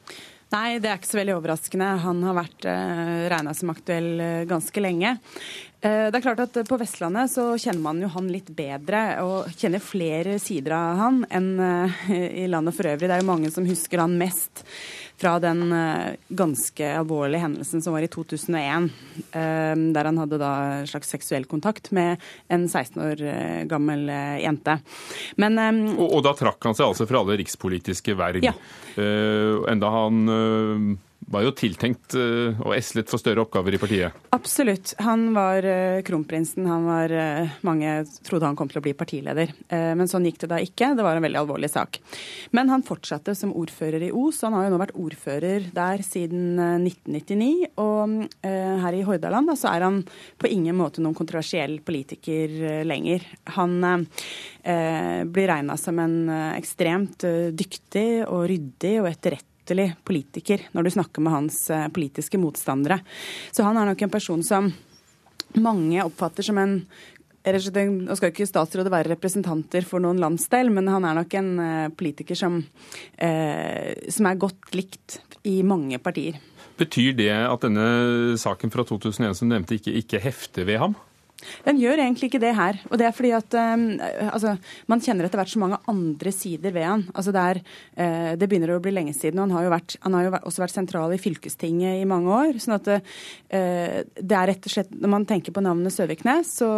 [0.54, 1.86] Nei, det er ikke så veldig overraskende.
[2.04, 5.16] Han har vært eh, regna som aktuell eh, ganske lenge.
[5.82, 9.50] Eh, det er klart at På Vestlandet så kjenner man jo han litt bedre og
[9.58, 12.04] kjenner flere sider av han enn eh,
[12.44, 13.10] i landet for øvrig.
[13.10, 14.62] Det er jo mange som husker han mest
[15.18, 18.90] fra den eh, ganske alvorlige hendelsen som var i 2001,
[19.32, 24.10] eh, der han hadde da en slags seksuell kontakt med en 16 år eh, gammel
[24.42, 24.80] jente.
[25.40, 25.60] Men
[25.96, 28.44] Og, og da trakk han seg altså fra alle rikspolitiske verv.
[28.44, 28.54] Ja.
[28.98, 30.98] Enda han
[31.32, 34.18] var jo tiltenkt eh, og eslet for større oppgaver i partiet.
[34.36, 34.94] Absolutt.
[35.04, 36.66] Han var uh, kronprinsen.
[36.70, 39.54] Han var, uh, mange trodde han kom til å bli partileder.
[39.70, 40.92] Men sånn gikk det da ikke.
[40.98, 42.00] Det var en veldig alvorlig sak.
[42.56, 44.42] Men han fortsatte som ordfører i Os.
[44.46, 47.72] Han har jo nå vært ordfører der siden 1999.
[47.82, 50.02] Og her i Hordaland da, så er han
[50.42, 53.26] på ingen måte noen kontroversiell politiker lenger.
[53.58, 54.06] Han
[54.64, 56.20] blir regna som en
[56.54, 57.26] ekstremt
[57.58, 63.00] dyktig og ryddig og etterrettelig uutrettelig politiker når du snakker med hans eh, politiske motstandere.
[63.52, 64.72] Så han er nok en person som
[65.56, 66.84] mange oppfatter som en
[67.44, 71.90] nå skal ikke statsrådet være representanter for noen landsdel, men han er nok en eh,
[71.92, 72.62] politiker som,
[73.18, 76.40] eh, som er godt likt i mange partier.
[76.80, 80.96] Betyr det at denne saken fra 2001 som nevnte, ikke, ikke hefter ved ham?
[81.66, 82.80] Den gjør egentlig ikke det her.
[82.90, 83.86] Og det er fordi at um,
[84.30, 84.56] altså,
[84.92, 87.06] man kjenner etter hvert så mange andre sider ved han.
[87.14, 87.62] Altså det, er,
[87.98, 89.40] uh, det begynner å bli lenge siden.
[89.40, 92.34] og Han har jo, vært, han har jo også vært sentral i fylkestinget i mange
[92.34, 92.62] år.
[92.64, 93.00] sånn at uh,
[93.54, 96.72] det er rett og slett, Når man tenker på navnet Søviknes, så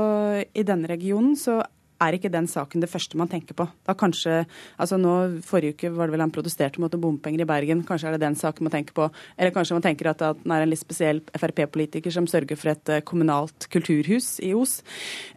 [0.45, 1.61] i denne regionen så
[2.03, 3.67] er ikke den saken det første man tenker på.
[3.87, 4.43] Da kanskje,
[4.81, 7.85] altså nå Forrige uke var det vel han protesterte mot bompenger i Bergen.
[7.87, 9.09] Kanskje er det den saken man tenker på.
[9.37, 12.93] Eller kanskje man tenker at han er en litt spesiell Frp-politiker som sørger for et
[12.93, 14.79] eh, kommunalt kulturhus i Os.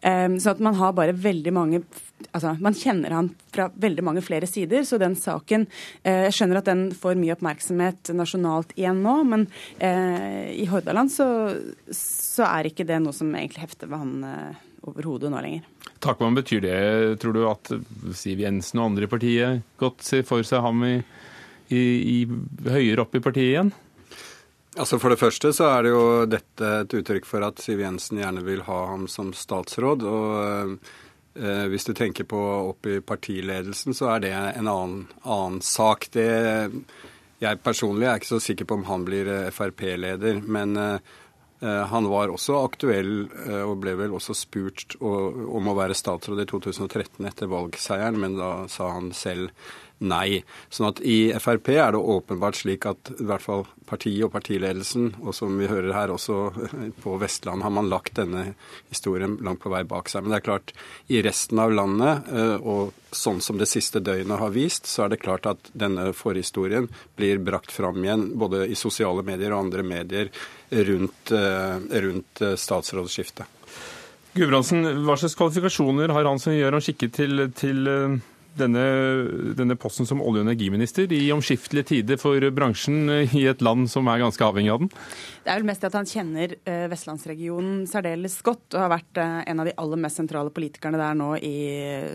[0.03, 1.83] Um, så at man har bare veldig mange
[2.33, 5.67] altså, Man kjenner han fra veldig mange flere sider, så den saken
[6.03, 9.47] eh, Jeg skjønner at den får mye oppmerksomhet nasjonalt igjen nå, men
[9.79, 11.29] eh, i Hordaland så,
[11.91, 15.67] så, er ikke det noe som egentlig hefter ved han eh, overhodet nå lenger.
[16.01, 16.79] Takman, betyr det,
[17.23, 17.73] tror du, at
[18.15, 20.95] Siv Jensen og andre i partiet godt ser for seg ham i,
[21.75, 22.19] i, i,
[22.69, 23.75] høyere opp i partiet igjen?
[24.79, 28.23] Altså For det første så er det jo dette et uttrykk for at Siv Jensen
[28.23, 30.07] gjerne vil ha ham som statsråd.
[30.07, 30.75] og
[31.35, 36.07] eh, Hvis du tenker på opp i partiledelsen, så er det en annen, annen sak.
[36.15, 36.29] Det,
[37.43, 40.45] jeg personlig er ikke så sikker på om han blir eh, Frp-leder.
[40.47, 41.17] men Eh,
[41.61, 46.47] han var også aktuell eh, og ble vel også spurt om å være statsråd i
[46.47, 49.51] 2013 etter valgseieren, men da sa han selv
[49.99, 50.43] nei.
[50.71, 55.11] Sånn at i Frp er det åpenbart slik at i hvert fall partiet og partiledelsen,
[55.25, 56.39] og som vi hører her også
[57.03, 58.53] på Vestland, har man lagt denne
[58.91, 60.25] historien langt på vei bak seg.
[60.25, 60.73] Men det er klart,
[61.09, 65.15] i resten av landet, eh, og sånn som det siste døgnet har vist, så er
[65.15, 69.87] det klart at denne forhistorien blir brakt fram igjen både i sosiale medier og andre
[69.87, 70.33] medier
[70.71, 73.55] rundt, eh, rundt eh, statsrådsskiftet.
[74.39, 77.89] Gudbrandsen, hva slags kvalifikasjoner har han som gjør ham skikket til, til
[78.61, 78.85] denne,
[79.59, 84.09] denne, posten som olje- og energiminister i omskiftelige tider for bransjen i et land som
[84.11, 84.93] er ganske avhengig av den?
[85.49, 89.39] Det er vel mest at han kjenner uh, vestlandsregionen særdeles godt og har vært uh,
[89.49, 91.53] en av de aller mest sentrale politikerne der nå i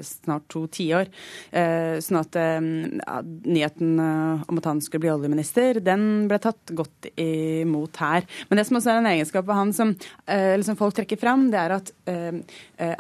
[0.06, 1.10] snart to tiår.
[1.54, 7.98] Sånn at ja, nyheten om at han skulle bli oljeminister, den ble tatt godt imot
[8.04, 8.28] her.
[8.50, 9.94] Men det som også er en egenskap av han som
[10.28, 11.92] liksom folk trekker fram, det er at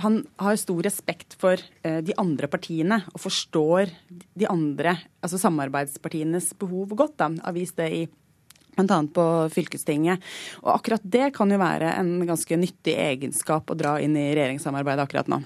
[0.06, 3.02] han har stor respekt for de andre partiene.
[3.13, 7.17] og forstår de andre, altså samarbeidspartienes behov godt.
[7.22, 7.32] Da.
[7.43, 8.04] Har vist det i
[8.75, 8.99] bl.a.
[9.13, 10.23] på fylkestinget.
[10.63, 15.05] Og akkurat det kan jo være en ganske nyttig egenskap å dra inn i regjeringssamarbeidet
[15.07, 15.41] akkurat nå.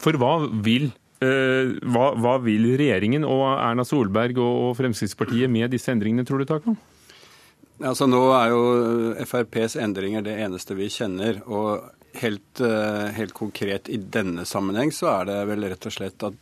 [0.00, 0.90] For hva vil,
[1.24, 6.48] eh, hva, hva vil regjeringen og Erna Solberg og Fremskrittspartiet med disse endringene, tror du,
[6.48, 6.78] Takman?
[7.80, 8.62] Altså, nå er jo
[9.24, 11.40] FrPs endringer det eneste vi kjenner.
[11.46, 16.24] og helt, eh, helt konkret i denne sammenheng så er det vel rett og slett
[16.26, 16.34] at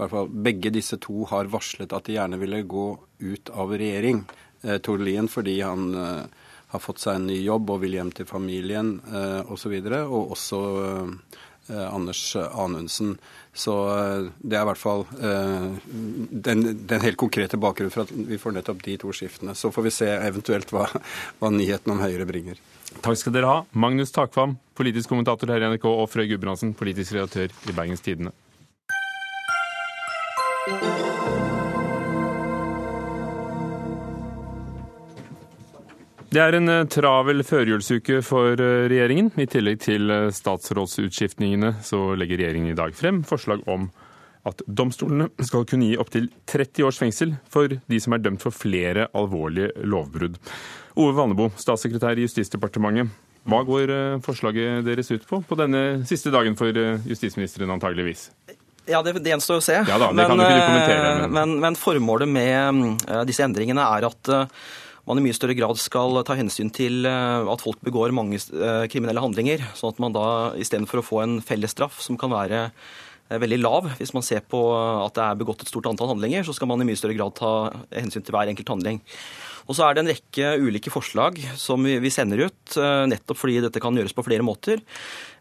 [0.00, 2.86] hvert fall begge disse to har varslet at de gjerne ville gå
[3.20, 4.24] ut av regjering.
[4.62, 8.12] Eh, Tord Lien fordi han eh, har fått seg en ny jobb og vil hjem
[8.14, 9.52] til familien eh, osv.
[9.52, 10.60] Og, så videre, og også
[11.70, 13.16] eh, Anders Anundsen.
[13.52, 18.12] Så eh, det er i hvert fall eh, den, den, helt konkrete bakgrunnen for at
[18.14, 19.56] vi får nettopp de to skiftene.
[19.58, 20.86] Så får vi se eventuelt hva,
[21.40, 22.60] hva nyheten om Høyre bringer.
[23.00, 23.58] Takk skal dere ha.
[23.72, 28.34] Magnus Takvam, politisk kommentator her i NRK, og Frøy Gudbrandsen, politisk redaktør i Bergens Tidende.
[36.30, 39.32] Det er en eh, travel førjulsuke for eh, regjeringen.
[39.34, 43.88] I tillegg til eh, statsrådsutskiftningene så legger regjeringen i dag frem forslag om
[44.46, 48.54] at domstolene skal kunne gi opptil 30 års fengsel for de som er dømt for
[48.54, 50.38] flere alvorlige lovbrudd.
[51.02, 53.10] Ove Vannebo, statssekretær i Justisdepartementet.
[53.50, 53.90] Hva går
[54.22, 56.76] forslaget deres ut på på denne siste dagen for
[57.08, 58.26] justisministeren, antageligvis?
[58.88, 59.78] Ja, det, det gjenstår å se.
[59.80, 61.10] Ja da, det men, kan du ikke kommentere.
[61.10, 61.34] Men...
[61.36, 64.32] Men, men formålet med disse endringene er at
[65.08, 68.86] man i mye større grad skal ta hensyn til eh, at folk begår mange eh,
[68.92, 69.64] kriminelle handlinger.
[69.78, 70.26] Sånn at man da
[70.60, 72.68] istedenfor å få en fellesstraff som kan være
[73.30, 73.86] veldig lav.
[74.00, 76.82] Hvis man ser på at det er begått et stort antall handlinger, så skal man
[76.82, 77.52] i mye større grad ta
[77.94, 78.98] hensyn til hver enkelt handling.
[79.70, 82.74] Og så er det en rekke ulike forslag som vi sender ut,
[83.06, 84.82] nettopp fordi dette kan gjøres på flere måter.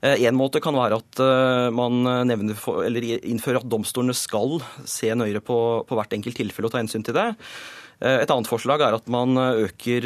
[0.06, 1.24] En måte kan være at
[1.74, 2.54] man nevner,
[3.26, 5.58] innfører at domstolene skal se nøyere på,
[5.90, 7.32] på hvert enkelt tilfelle og ta hensyn til det.
[8.00, 10.06] Et annet forslag er at man øker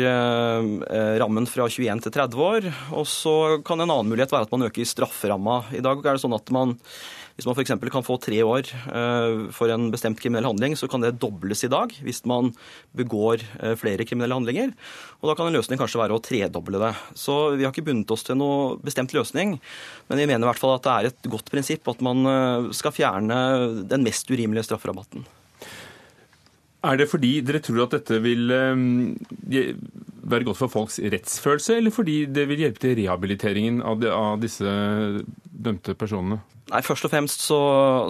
[1.21, 2.69] rammen fra 21 til 30 år.
[2.97, 5.59] Og så kan en annen mulighet være at man øker strafferamma.
[5.77, 6.73] I dag er det sånn at man
[7.33, 7.73] hvis man f.eks.
[7.89, 11.71] kan få tre år eh, for en bestemt kriminell handling, så kan det dobles i
[11.71, 12.51] dag hvis man
[12.97, 14.73] begår eh, flere kriminelle handlinger.
[15.21, 16.93] Og da kan en løsning kanskje være å tredoble det.
[17.17, 19.57] Så vi har ikke bundet oss til noe bestemt løsning,
[20.09, 22.73] men vi mener i hvert fall at det er et godt prinsipp at man eh,
[22.77, 23.39] skal fjerne
[23.89, 25.25] den mest urimelige strafferabatten.
[26.83, 28.49] Er det fordi dere tror at dette vil
[30.23, 34.03] være godt for folks rettsfølelse, eller fordi det vil hjelpe til rehabiliteringen av,
[34.41, 34.67] disse
[35.43, 36.41] dømte personene?
[36.71, 37.59] Nei, Først og fremst så,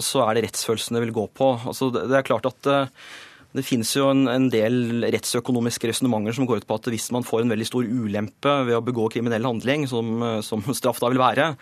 [0.04, 1.52] så er det rettsfølelsen det vil gå på.
[1.66, 3.06] Altså, det, er klart at uh,
[3.54, 7.26] det finnes jo en, en del rettsøkonomiske resonnementer som går ut på at hvis man
[7.26, 11.10] får en veldig stor ulempe ved å begå kriminell handling, som, eh, som, straff da
[11.12, 11.52] vil være,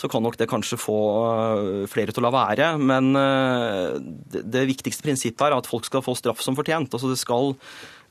[0.00, 2.70] så kan nok det kanskje få uh, flere til å la være.
[2.80, 6.96] Men uh, det, det, viktigste prinsippet er at folk skal få straff som fortjent.
[6.96, 7.52] Altså det skal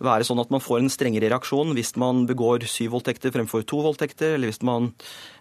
[0.04, 3.80] være sånn at man får en strengere reaksjon hvis man begår syv voldtekter fremfor to
[3.86, 4.92] voldtekter, eller hvis man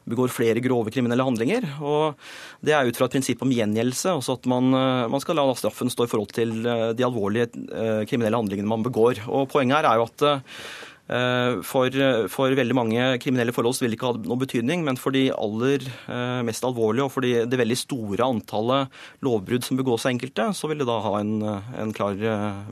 [0.09, 1.67] begår flere grove kriminelle handlinger.
[1.83, 2.15] Og
[2.63, 5.47] Det er ut fra et prinsipp om gjengjeldelse, også at man, eh, man, skal la
[5.55, 9.27] straffen stå i forhold til eh, de alvorlige eh, kriminelle handlingene man begår.
[9.29, 10.47] Og Poenget her er jo at
[11.67, 11.93] for,
[12.33, 15.83] for, veldig mange kriminelle forhold vil det ikke ha noen betydning, men for de aller
[16.47, 20.71] mest alvorlige og for de, det veldig store antallet lovbrudd som begås av enkelte, så
[20.71, 21.35] vil det da ha en,
[21.83, 22.17] en klar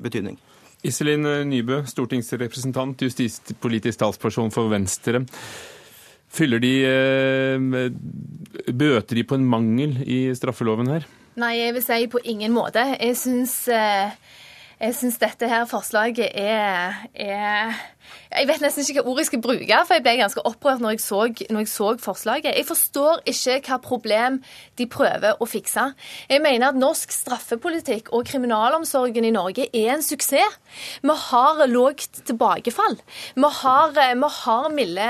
[0.01, 0.39] betydning.
[0.87, 5.25] Iselin Nybø, stortingsrepresentant, justispolitisk talsperson for Venstre.
[6.31, 11.09] Fyller de eh, Bøter de på en mangel i straffeloven her?
[11.41, 12.85] Nei, jeg vil si på ingen måte.
[12.97, 14.15] Jeg syns, eh,
[14.81, 17.75] jeg syns dette her forslaget er, er
[18.31, 20.95] jeg vet nesten ikke hva ord jeg skal bruke, for jeg ble ganske opprørt når
[20.95, 21.21] jeg, så,
[21.51, 22.55] når jeg så forslaget.
[22.55, 24.39] Jeg forstår ikke hva problem
[24.79, 25.89] de prøver å fikse.
[26.31, 30.59] Jeg mener at norsk straffepolitikk og kriminalomsorgen i Norge er en suksess.
[31.03, 32.97] Vi har lågt tilbakefall.
[33.35, 35.09] Vi har, vi har milde,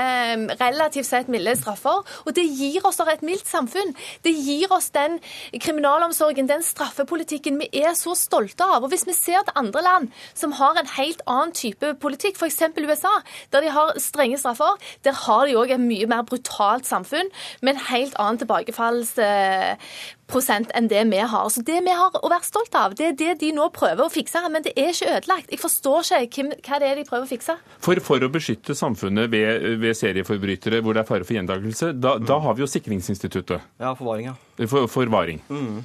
[0.59, 2.01] relativt sett milde straffer.
[2.25, 3.93] Og det gir oss et mildt samfunn.
[4.25, 5.19] Det gir oss den
[5.53, 8.85] kriminalomsorgen, den straffepolitikken vi er så stolte av.
[8.85, 12.61] Og hvis vi ser til andre land som har en helt annen type politikk, f.eks.
[12.89, 13.13] USA,
[13.53, 14.71] der de har strenge straffer.
[15.05, 17.29] Der har de òg et mye mer brutalt samfunn,
[17.61, 21.47] med en helt annen tilbakefallsprosent enn det vi har.
[21.49, 24.09] Så Det vi har å være stolt av, det er det de nå prøver å
[24.11, 24.49] fikse.
[24.49, 25.51] Men det er ikke ødelagt.
[25.51, 27.53] Jeg forstår ikke hva det er de prøver å fikse.
[27.79, 29.47] For, for å beskytte samfunnet ved,
[29.81, 33.59] ved, serieforbrytere hvor det er fare for gjentakelse, da, da, har vi jo sikringsinstituttet.
[33.81, 34.35] Ja, forvaring, ja.
[34.67, 35.39] For, forvaring.
[35.49, 35.83] Mm.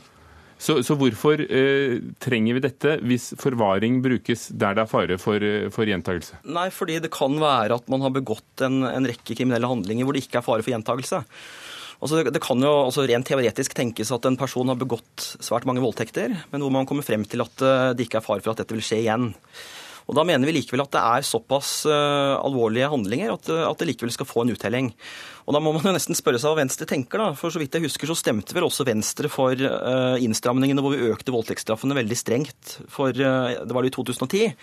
[0.57, 5.43] Så, så hvorfor eh, trenger vi dette hvis forvaring brukes der det er fare for,
[5.45, 6.41] eh, for gjentakelse?
[6.49, 10.17] Nei, fordi det kan være at man har begått en, en rekke kriminelle handlinger hvor
[10.17, 11.23] det ikke er fare for gjentakelse.
[11.97, 15.85] Altså, det kan jo altså, rent teoretisk tenkes at en person har begått svært mange
[15.85, 18.65] voldtekter, men hvor man kommer frem til at eh, det ikke er fare for at
[18.65, 19.31] dette vil skje igjen.
[20.07, 23.81] Og Da mener vi likevel at det er såpass uh, alvorlige handlinger at, uh, at,
[23.81, 24.93] det likevel skal få en uttelling.
[25.47, 27.23] Og Da må man jo nesten spørre seg hva Venstre tenker.
[27.23, 30.95] da, for Så vidt jeg husker så stemte vel også Venstre for uh, innstramningene hvor
[30.95, 32.79] vi økte voldtektsstraffene veldig strengt.
[32.93, 34.55] For Det var det i 2010.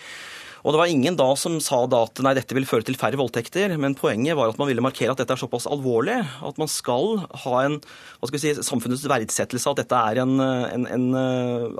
[0.64, 3.20] Og det var ingen da som sa da at nei, dette vil føre til færre
[3.20, 6.72] voldtekter, men poenget var at man ville markere at dette er såpass alvorlig at man
[6.72, 11.10] skal ha en hva skal vi si, samfunnets verdsettelse at dette er en, en, en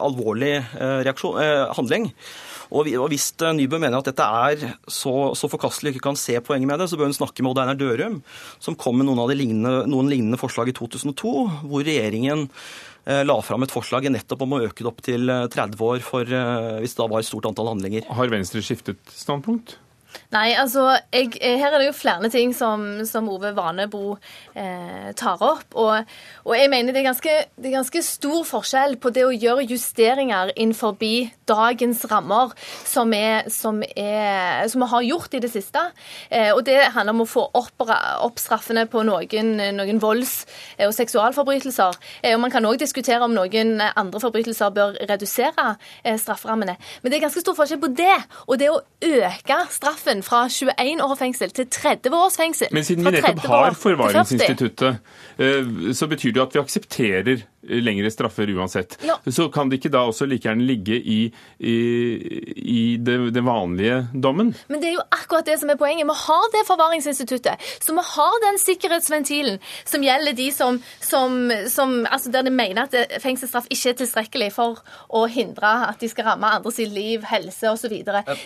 [0.04, 1.40] alvorlig reaksjon,
[1.80, 2.10] handling.
[2.72, 6.38] Og, hvis eh, Nybø mener at dette er så, så forkastelig og ikke kan se
[6.46, 8.22] poenget med det, så bør hun snakke med Odd Einar Dørum,
[8.64, 11.34] som kom med noen, lignende, noen lignende forslag i 2002,
[11.68, 15.78] hvor regjeringen eh, la fram et forslag nettopp om å øke det opp til 30
[15.78, 16.36] eh, år for,
[16.80, 18.08] hvis det da var et stort antall handlinger.
[18.14, 19.78] Har Venstre skiftet standpunkt?
[20.34, 24.16] Nei, altså, jeg, Her er det jo flere ting som, som Ove Vanebo
[24.58, 25.76] eh, tar opp.
[25.78, 26.10] Og,
[26.48, 29.68] og, jeg mener det er, ganske, det er, ganske, stor forskjell på det å gjøre
[29.70, 30.98] justeringer innenfor
[31.50, 32.54] dagens rammer,
[32.88, 35.84] som, er, som, er, som vi har gjort i det siste.
[36.30, 40.48] Eh, og Det handler om å få opp, opp straffene på noen, noen volds-
[40.82, 42.00] og seksualforbrytelser.
[42.24, 46.78] Eh, og Man kan òg diskutere om noen andre forbrytelser bør redusere eh, strafferammene.
[47.04, 48.18] Men det er ganske stor forskjell på det
[48.48, 52.72] og det å øke straffen fra 21 år fengsel til 30 års fengsel.
[52.72, 55.02] Men siden vi nettopp har forvaringsinstituttet,
[55.38, 58.98] eh, så betyr det at vi aksepterer lengre straffer uansett.
[59.04, 59.18] Ja.
[59.32, 61.20] Så kan det ikke da også like gjerne ligge i,
[61.60, 61.76] i,
[62.56, 64.54] i det, det, vanlige dommen?
[64.68, 66.08] Men det er jo akkurat det som er poenget.
[66.08, 67.70] Vi har det forvaringsinstituttet.
[67.84, 71.38] Så vi har den sikkerhetsventilen som gjelder de som, som,
[71.72, 76.10] som altså der de mener at fengselsstraff ikke er tilstrekkelig for å hindre at de
[76.12, 77.96] skal ramme andre sitt liv, helse osv.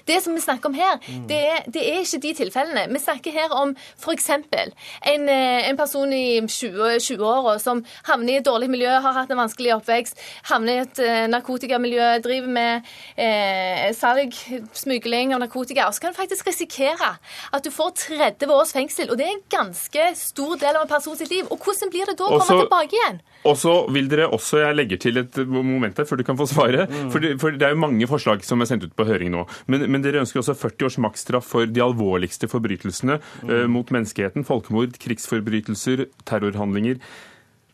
[0.08, 2.88] Det som vi snakker om her, det er, det er ikke de tilfellene.
[2.94, 4.30] Vi snakker her om f.eks.
[4.38, 9.34] En, eh, en person i 20 20-åra som havner i et dårlig miljø, har hatt
[9.34, 10.20] en vanskelig oppvekst,
[10.52, 14.36] havner i et eh, narkotikamiljø, driver med eh, salg,
[14.78, 17.14] smugling av narkotika, og så kan du faktisk risikere
[17.54, 19.12] at du får 30 års fengsel.
[19.12, 21.48] Og det er en ganske stor del av en person sitt liv.
[21.52, 23.22] Og hvordan blir det da å komme tilbake igjen?
[23.48, 26.48] Og så vil dere også, Jeg legger til et moment her før du kan få
[26.50, 26.88] svare.
[27.12, 29.46] For, det, for det er jo mange forslag som er sendt ut på høring nå.
[29.72, 34.48] Men, men dere ønsker også 40 års maksstraff for de alvorligste forbrytelsene eh, mot menneskeheten.
[34.48, 37.02] Folkemord, krigsforbrytelser, terrorhandlinger.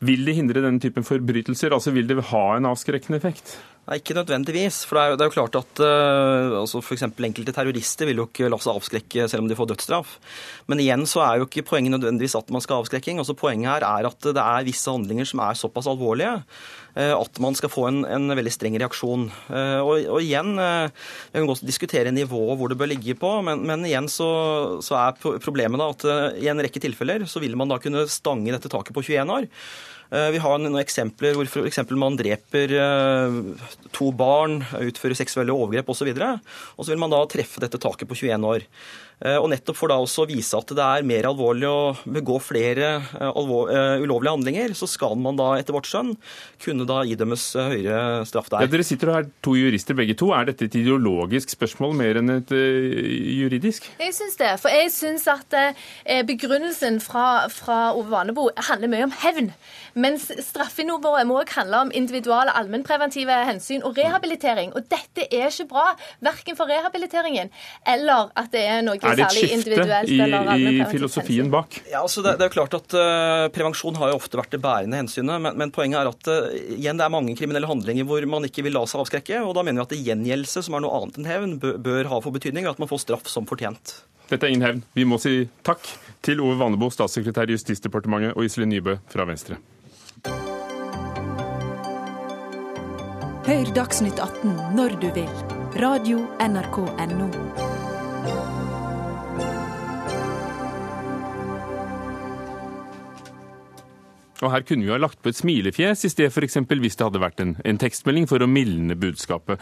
[0.04, 1.76] Vil det hindre denne typen forbrytelser?
[1.76, 3.58] Altså Vil det ha en avskrekkende effekt?
[3.84, 4.86] Nei, ikke nødvendigvis.
[4.88, 7.04] For det er jo, det er jo klart at uh, altså f.eks.
[7.04, 10.14] enkelte terrorister vil jo ikke la seg avskrekke selv om de får dødsstraff.
[10.72, 13.20] Men igjen så er jo ikke poenget nødvendigvis at man skal ha avskrekking.
[13.20, 17.44] Altså Poenget her er at det er visse handlinger som er såpass alvorlige uh, at
[17.44, 19.28] man skal få en, en veldig streng reaksjon.
[19.52, 20.88] Uh, og, og igjen, uh,
[21.34, 24.30] Vi kan godt diskutere nivået hvor det bør ligge på, men, men igjen så,
[24.80, 28.56] så er problemet da at i en rekke tilfeller så vil man da kunne stange
[28.56, 29.52] dette taket på 21 år.
[30.14, 33.40] Eh, Vi har noen eksempler hvor eksempel man dreper eh,
[33.96, 36.12] to barn, utfører seksuelle overgrep osv.
[36.14, 36.36] Og, så
[36.78, 38.68] og så vil man da treffe dette taket på 21 år.
[39.24, 42.38] Eh, Og nettopp for da også å vise at det er mer alvorlig å begå
[42.44, 42.94] flere
[43.24, 43.72] alvor,
[44.04, 46.14] ulovlige handlinger, så skal man da etter vårt skjønn
[46.62, 48.66] kunne da idømmes høyere straff der.
[48.66, 50.30] Ja, dere sitter her to jurister begge to.
[50.36, 53.88] Er dette et ideologisk spørsmål mer enn et juridisk?
[54.02, 54.52] Jeg syns det.
[54.62, 55.58] For jeg syns at
[56.28, 59.54] begrunnelsen fra, fra Ove Vanebo handler mye om hevn.
[60.04, 64.74] Mens straffenivået må også handle om individuale allmennpreventive hensyn og rehabilitering.
[64.76, 65.86] Og dette er ikke bra,
[66.24, 67.52] verken for rehabiliteringen
[67.90, 70.92] eller at det er noe Er det et særlig skifte individuelt i, eller i hensyn?
[70.94, 71.80] filosofien bak?
[71.90, 74.62] Ja, altså det, det er jo klart at uh, Prevensjon har jo ofte vært det
[74.64, 78.26] bærende hensynet, men, men poenget er at uh, igjen, det er mange kriminelle handlinger hvor
[78.30, 79.42] man ikke vil la seg avskrekke.
[79.44, 82.12] og Da mener vi at det gjengjeldelse, som er noe annet enn hevn, bør, bør
[82.14, 83.98] ha for betydning, og at man får straff som fortjent.
[84.30, 84.82] Dette er ingen hevn.
[84.96, 85.84] Vi må si takk
[86.26, 89.60] til Ove Vannebo, statssekretær i Justisdepartementet, og Iselin Nybø fra Venstre.
[93.44, 95.32] Hør Dagsnytt 18 når du vil.
[95.76, 97.26] Radio NRK Radio.nrk.no.
[104.40, 106.56] Og her kunne vi ha lagt på et smilefjes i sted, f.eks.
[106.72, 109.60] hvis det hadde vært en, en tekstmelding for å mildne budskapet.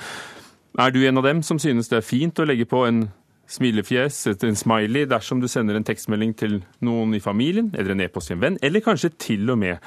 [0.77, 3.07] Er du en av dem som synes det er fint å legge på en
[3.49, 8.29] smilefjes, en smiley, dersom du sender en tekstmelding til noen i familien, eller en e-post
[8.29, 9.81] til en venn, eller kanskje til og med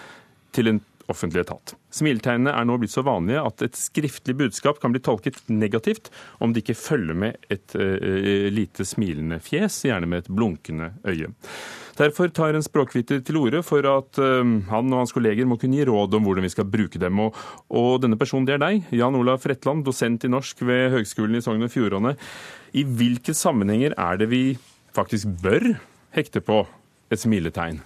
[0.55, 0.83] til en
[1.13, 1.75] offentlig etat?
[1.95, 6.11] Smiletegnene er nå blitt så vanlige at et skriftlig budskap kan bli tolket negativt
[6.43, 11.31] om det ikke følger med et uh, lite smilende fjes, gjerne med et blunkende øye.
[11.95, 15.79] Derfor tar en språkviter til orde for at uh, han og hans kolleger må kunne
[15.79, 17.23] gi råd om hvordan vi skal bruke dem.
[17.23, 17.39] Og,
[17.71, 21.45] og denne personen det er deg, Jan Olav Fretland, dosent i norsk ved Høgskolen i
[21.45, 22.17] Sogn og Fjordane.
[22.75, 24.45] I hvilke sammenhenger er det vi
[24.95, 25.75] faktisk bør
[26.15, 26.65] hekte på
[27.13, 27.83] et smiletegn?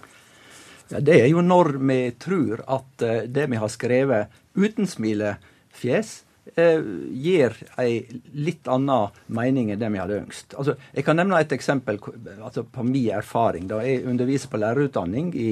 [0.89, 6.13] Ja, det er jo når vi tror at eh, det vi har skrevet uten smilefjes,
[6.55, 6.81] eh,
[7.13, 8.01] gir ei
[8.33, 10.55] litt annen mening enn det vi hadde ønskt.
[10.57, 12.01] Altså, jeg kan nevne et eksempel
[12.39, 13.69] altså, på min erfaring.
[13.69, 15.51] Da jeg underviser på lærerutdanning i,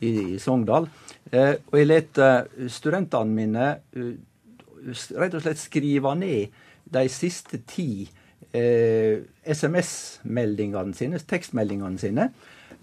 [0.00, 0.88] i, i Sogndal.
[1.32, 4.14] Eh, og jeg lar studentene mine eh,
[5.18, 8.06] rett og slett skrive ned de siste ti
[8.52, 12.30] eh, SMS-meldingene sine, tekstmeldingene sine.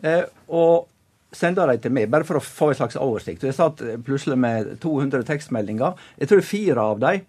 [0.04, 0.88] Eh, og
[1.36, 3.44] sende dem til meg, bare for å få en slags oversikt.
[3.44, 5.98] Jeg satt plutselig med 200 tekstmeldinger.
[6.22, 7.26] Jeg tror fire av dem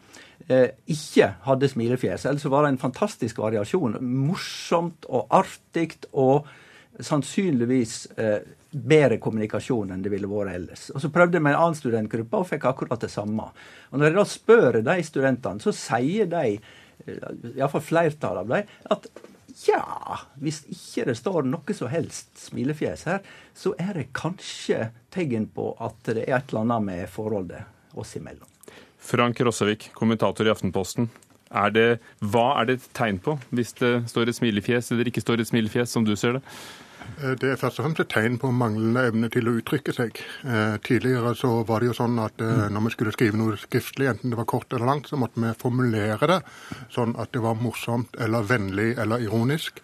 [0.47, 2.29] eh, ikke hadde smilefjes.
[2.31, 3.99] Ellers var det en fantastisk variasjon.
[4.29, 6.49] Morsomt og artig og
[7.05, 8.41] sannsynligvis eh,
[8.71, 10.89] bedre kommunikasjon enn det ville vært ellers.
[10.95, 13.49] Og Så prøvde jeg med en annen studentgruppe og fikk akkurat det samme.
[13.91, 16.61] Og Når jeg da spør de studentene, så sier de,
[17.07, 19.11] eh, iallfall flertallet av dem, at
[19.67, 23.23] ja, hvis ikke det står noe som helst smilefjes her,
[23.57, 27.65] så er det kanskje tegn på at det er et eller annet med forholdet
[27.99, 28.47] oss imellom.
[28.99, 31.09] Frank Rossevik, kommentator i Aftenposten.
[31.49, 31.87] Er det,
[32.21, 35.49] hva er det et tegn på hvis det står et smilefjes eller ikke står et
[35.49, 36.43] smilefjes, som du ser det?
[37.17, 40.21] Eh, Det er først og fremst et tegn på manglende evne til å uttrykke seg.
[40.45, 44.09] Eh, tidligere så var det jo sånn at eh, når vi skulle skrive noe skriftlig,
[44.11, 46.41] enten det var kort eller langt, så måtte vi formulere det
[46.95, 49.83] sånn at det var morsomt eller vennlig eller ironisk.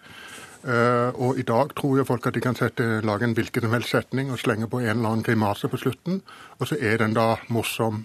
[0.65, 3.91] Og i dag tror jo folk at de kan sette, lage en hvilken som helst
[3.93, 6.23] setning og slenge på en eller annen grimase på slutten,
[6.57, 7.99] og så er den da morsom,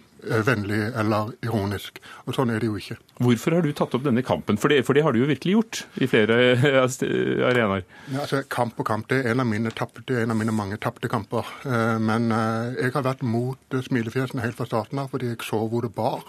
[0.47, 2.01] vennlig eller ironisk.
[2.27, 2.99] Og sånn er det jo ikke.
[3.21, 4.59] Hvorfor har du tatt opp denne kampen?
[4.61, 6.41] For det, for det har du jo virkelig gjort i flere
[7.51, 7.87] arenaer.
[8.11, 10.81] Ja, altså, kamp og kamp det er en av mine, tappte, en av mine mange
[10.83, 11.49] tapte kamper.
[11.65, 12.29] Uh, men
[12.77, 16.29] jeg har vært mot smilefjesene helt fra starten av fordi jeg så hvor det bar.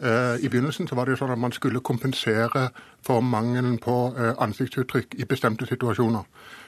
[0.00, 2.68] Eh, I begynnelsen så var det jo sånn at man skulle kompensere
[3.06, 6.26] for mangelen på eh, ansiktsuttrykk i bestemte situasjoner.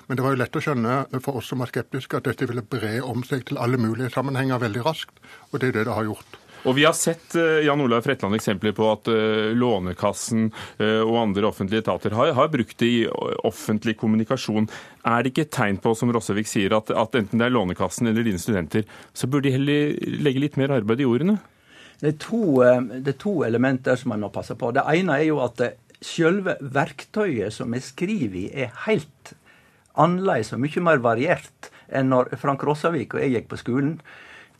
[0.09, 2.67] Men det var jo lett å skjønne for oss som var skeptiske at dette ville
[2.67, 6.09] bre om seg til alle mulige sammenhenger veldig raskt, og det er det det har
[6.09, 6.41] gjort.
[6.69, 9.09] Og Vi har sett eh, Jan Olav Fretland, eksempler på at
[9.57, 10.51] Lånekassen
[10.81, 12.99] og andre offentlige etater har, har, brukt det i
[13.47, 14.69] offentlig kommunikasjon.
[15.09, 18.11] Er det ikke et tegn på, som Rossevik sier, at, at enten det er Lånekassen
[18.11, 21.39] eller dine studenter, så burde de heller legge litt mer arbeid i ordene?
[22.01, 24.73] Det er, to, eh, det er to elementer som man må passe på.
[24.73, 25.61] Det ene er jo at
[26.01, 29.35] selve verktøyet som vi skriver i, er helt
[30.01, 33.99] annerledes og mye mer variert enn når Frank Rossavik og jeg gikk på skolen.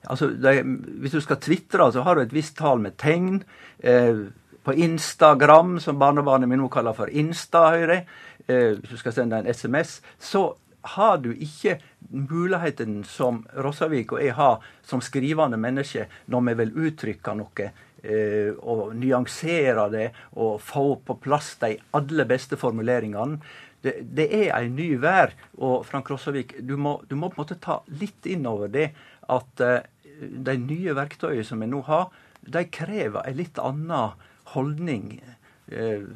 [0.09, 0.63] Altså, det,
[1.03, 3.43] Hvis du skal tvitre, så har du et visst tall med tegn.
[3.79, 4.29] Eh,
[4.63, 8.07] på Instagram, som barnebarnet mitt nå kaller for Insta, hører jeg,
[8.47, 10.55] eh, hvis du skal sende en SMS, så
[10.97, 11.79] har du ikke
[12.11, 17.67] muligheten som Rossavik og jeg har som skrivende menneske når vi vil uttrykke noe
[18.03, 23.41] eh, og nyansere det og få på plass de aller beste formuleringene.
[23.81, 25.33] Det, det er en ny vær.
[25.61, 28.91] Og Frank Rossavik, du må, du må, på en måte ta litt inn over det
[29.31, 29.89] at eh,
[30.21, 32.09] de nye verktøyene som vi nå har,
[32.41, 34.17] de krever en litt annen
[34.55, 35.21] holdning.
[35.71, 36.07] Eh,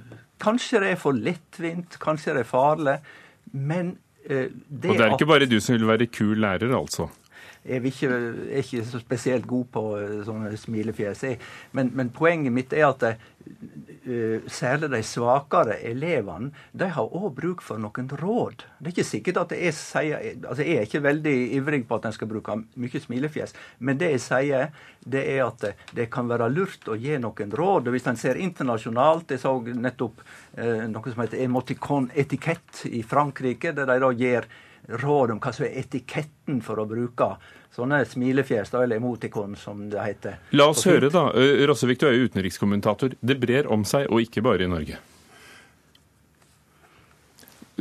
[0.42, 2.98] kanskje det er for lettvint, kanskje det er farlig.
[3.52, 7.10] Men det at og det er ikke bare du som vil være kul lærer, altså?
[7.64, 8.08] Jeg er ikke,
[8.52, 11.22] er ikke så spesielt god på eh, sånne smilefjes.
[11.72, 17.64] Men, men, poenget mitt er at uh, særlig de svakere elevene de har òg bruk
[17.64, 18.66] for noen råd.
[18.76, 22.10] Det er ikke sikkert at jeg sier altså Jeg er ikke veldig ivrig på at
[22.10, 23.56] en skal bruke mye smilefjes.
[23.78, 24.68] Men det jeg sier,
[25.00, 25.64] det er at
[25.96, 27.88] det kan være lurt å gi noen råd.
[27.88, 33.00] og Hvis en ser internasjonalt Jeg så nettopp uh, noe som heter emoticon etikett i
[33.00, 34.52] Frankrike, der de da gir
[34.88, 37.30] råd om hva som er etiketten for å bruke
[37.74, 40.38] sånne smilefjes, da, eller emotikon, som det heter.
[40.54, 41.26] La oss høre, da.
[41.66, 43.16] Rossevik, du er jo utenrikskommentator.
[43.18, 45.00] Det brer om seg, og ikke bare i Norge.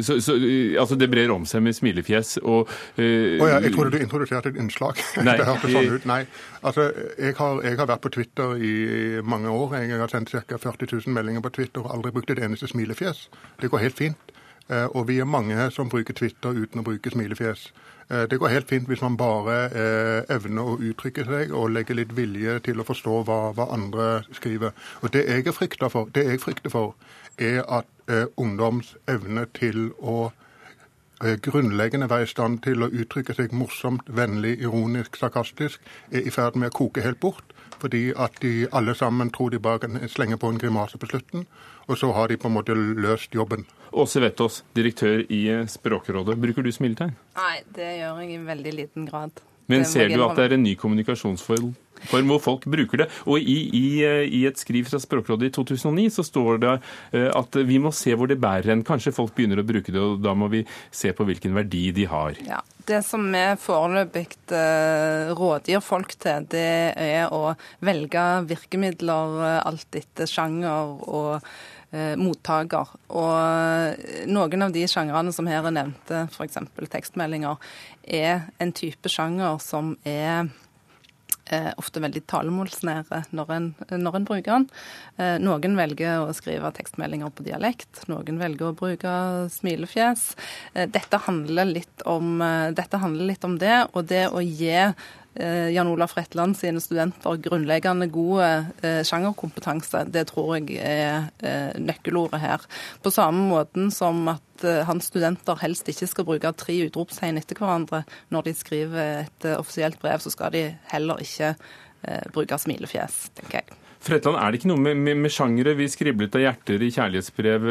[0.02, 0.34] Så, så,
[0.80, 4.50] altså Det brer om seg med smilefjes og uh, oh ja, Jeg trodde du introduserte
[4.50, 4.98] et innslag.
[5.28, 6.08] Nei, det hørtes sånn ut.
[6.10, 6.24] Nei.
[6.64, 6.86] Altså,
[7.20, 8.76] jeg har, jeg har, vært på Twitter i
[9.28, 9.74] mange år.
[9.84, 10.58] Jeg har sendt ca.
[10.58, 13.26] 40 000 meldinger på Twitter og aldri brukt et eneste smilefjes.
[13.60, 14.33] Det går helt fint.
[14.70, 17.66] Eh, og vi er mange som bruker Twitter uten å bruke smilefjes.
[18.10, 22.00] Eh, det går helt fint hvis man bare eh, evner å uttrykke seg og legger
[22.00, 24.72] litt vilje til å forstå hva, hva andre skriver.
[25.02, 26.96] Og Det jeg, for, det jeg frykter for,
[27.38, 27.90] er at
[28.38, 30.34] ungdoms evne til å
[31.24, 35.80] grunnleggende være i stand til å uttrykke seg morsomt, vennlig, ironisk, sarkastisk,
[36.12, 37.56] er i ferd med å koke helt bort.
[37.80, 41.48] Fordi at de alle sammen tror de bare kan slenge på en grimase på slutten.
[41.88, 43.66] Og så har de på en måte løst jobben.
[43.94, 46.38] Åse Vettås, direktør i Språkrådet.
[46.42, 47.14] Bruker du smiletegn?
[47.38, 49.44] Nei, det gjør jeg i veldig liten grad.
[49.72, 51.74] Men ser du at det er en ny kommunikasjonsform
[52.12, 53.08] hvor folk bruker det?
[53.30, 56.74] Og i, i, i, et skriv fra Språkrådet i 2009 så står det
[57.14, 58.84] eh, at vi må se hvor det bærer hen.
[58.84, 62.08] Kanskje folk begynner å bruke det, og da må vi se på hvilken verdi de
[62.10, 62.36] har.
[62.48, 69.96] Ja, Det som vi foreløpig uh, rådgir folk til, det er å velge virkemidler alt
[69.96, 71.54] etter sjanger og eh,
[72.20, 72.96] mottaker.
[73.14, 76.60] Og eh, noen av de sjangrene som her er nevnte, f.eks.
[76.90, 77.62] tekstmeldinger,
[78.04, 80.50] er en type sjanger som er
[81.52, 84.68] eh, ofte veldig talemålsnære når en, når en bruker den.
[85.18, 89.16] Eh, noen velger å skrive tekstmeldinger på dialekt, noen velger å bruke
[89.54, 90.32] smilefjes.
[90.74, 91.76] Eh, dette, handler
[92.10, 96.58] om, eh, dette handler litt om det, og det å gi Eh, Jan Olaf Retland
[96.60, 98.44] sine studenter grunnleggende god
[98.86, 100.04] eh, sjangerkompetanse.
[100.14, 102.66] Det tror jeg er eh, nøkkelordet her.
[103.04, 108.04] På samme måten som at hans studenter helst ikke skal bruke tre utropstegn etter hverandre
[108.32, 110.62] når de skriver et offisielt brev, så skal de
[110.94, 111.56] heller ikke
[112.32, 113.76] bruke smilefjes, tenker jeg.
[114.04, 115.74] Fretland, er det ikke noe med, med, med sjangere?
[115.80, 117.68] Vi skriblet av hjerter i kjærlighetsbrev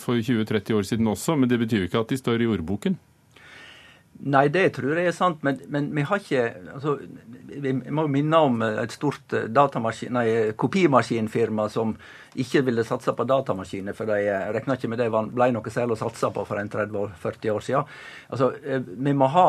[0.00, 2.96] for 20-30 år siden også, men det betyr jo ikke at de står i ordboken?
[4.18, 6.96] Nei, det tror jeg er sant, men, men vi har ikke altså,
[7.62, 9.46] Vi må minne om et stort eh,
[10.10, 10.24] nei,
[10.58, 11.94] kopimaskinfirma som
[12.38, 15.96] ikke ville satse på datamaskiner, for de eh, regna ikke med det ble noe særlig
[15.96, 17.94] å satse på for en 30-40 år siden.
[18.28, 19.48] Altså, eh, vi må ha,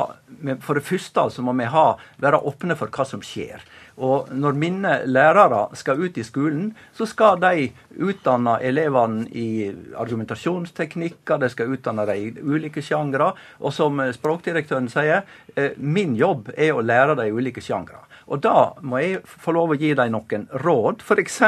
[0.61, 1.87] For det første så må vi ha,
[2.21, 3.65] være åpne for hva som skjer.
[3.99, 7.67] Og når mine lærere skal ut i skolen, så skal de
[7.99, 9.67] utdanne elevene i
[9.99, 13.33] argumentasjonsteknikker, de skal utdanne dem i ulike sjangre.
[13.59, 15.25] Og som språkdirektøren sier,
[15.55, 18.05] eh, min jobb er å lære dem ulike sjangre.
[18.27, 21.01] Og da må jeg få lov å gi dem noen råd.
[21.01, 21.41] F.eks.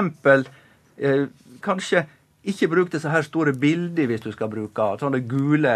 [0.97, 1.27] Eh,
[1.61, 2.05] kanskje
[2.41, 5.75] ikke bruk disse her store bilder hvis du skal bruke sånne gule,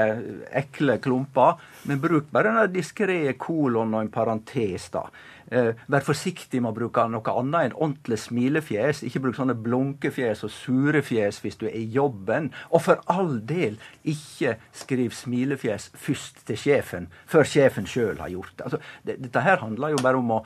[0.49, 1.59] ekle klumper.
[1.85, 4.89] Men bruk bare en diskré kolon og en parentes.
[4.89, 5.05] da.
[5.51, 9.03] Eh, vær forsiktig med å bruke noe annet enn ordentlig smilefjes.
[9.05, 12.49] Ikke bruk sånne blunkefjes og sure fjes hvis du er i jobben.
[12.71, 18.55] Og for all del, ikke skriv smilefjes først til sjefen, før sjefen sjøl har gjort
[18.55, 18.69] det.
[18.69, 19.19] Altså, det.
[19.25, 20.39] Dette her handler jo bare om å,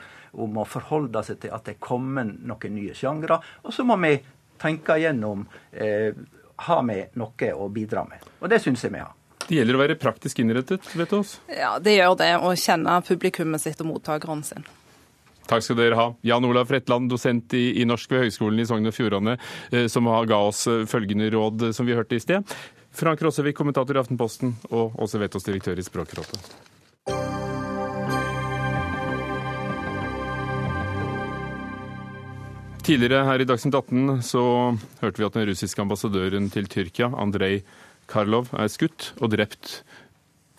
[0.43, 3.39] om å forholde seg til at det er kommet noen nye sjangre.
[3.63, 4.17] Og så må vi
[4.59, 6.11] tenke igjennom eh,
[6.59, 8.27] har vi noe å bidra med.
[8.43, 9.15] Og det syns jeg vi har.
[9.49, 11.39] Det gjelder å være praktisk innrettet, vet du oss?
[11.49, 12.33] Ja, det gjør det.
[12.37, 14.67] Å kjenne publikummet sitt og mottakeren sin.
[15.49, 16.07] Takk skal dere ha.
[16.25, 19.37] Jan Olav Fretland, dosent i, i norsk ved Høgskolen i Sogn og Fjordane,
[19.89, 22.57] som som ga oss eh, følgende råd som vi hørte i sted.
[22.95, 26.39] Frank Rossevik, kommentator i Aftenposten, og Åse Vetås, direktør i Språkrådet.
[32.89, 34.41] Tidligere her i Dagsnytt 18 så
[35.03, 37.59] hørte vi at den russiske ambassadøren til Tyrkia, Andrej
[38.09, 39.83] Karlov, er skutt og drept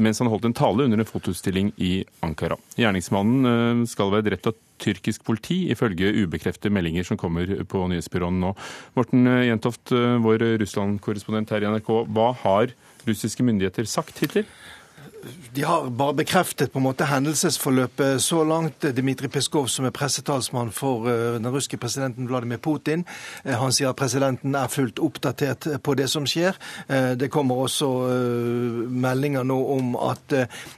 [0.05, 1.93] mens han holdt en tale under en fotoutstilling i
[2.27, 2.59] Ankara.
[2.81, 8.43] Gjerningsmannen eh, skal være drept av tyrkisk politi, ifølge ubekreftede meldinger som kommer på nyhetsbyråene
[8.43, 8.53] nå.
[8.99, 11.91] Morten eh, Jentoft, eh, vår Russland-korrespondent her i NRK.
[12.11, 12.75] Hva har
[13.09, 14.49] russiske myndigheter sagt hittil?
[15.53, 18.85] De har bare bekreftet på en måte hendelsesforløpet så langt.
[18.97, 23.05] Dmitrij Peskov, som er pressetalsmann for eh, den russiske presidenten Vladimir Putin,
[23.45, 26.57] eh, han sier at presidenten er fullt oppdatert på det som skjer.
[26.89, 27.91] Eh, det kommer også
[28.91, 30.33] meldinger nå om at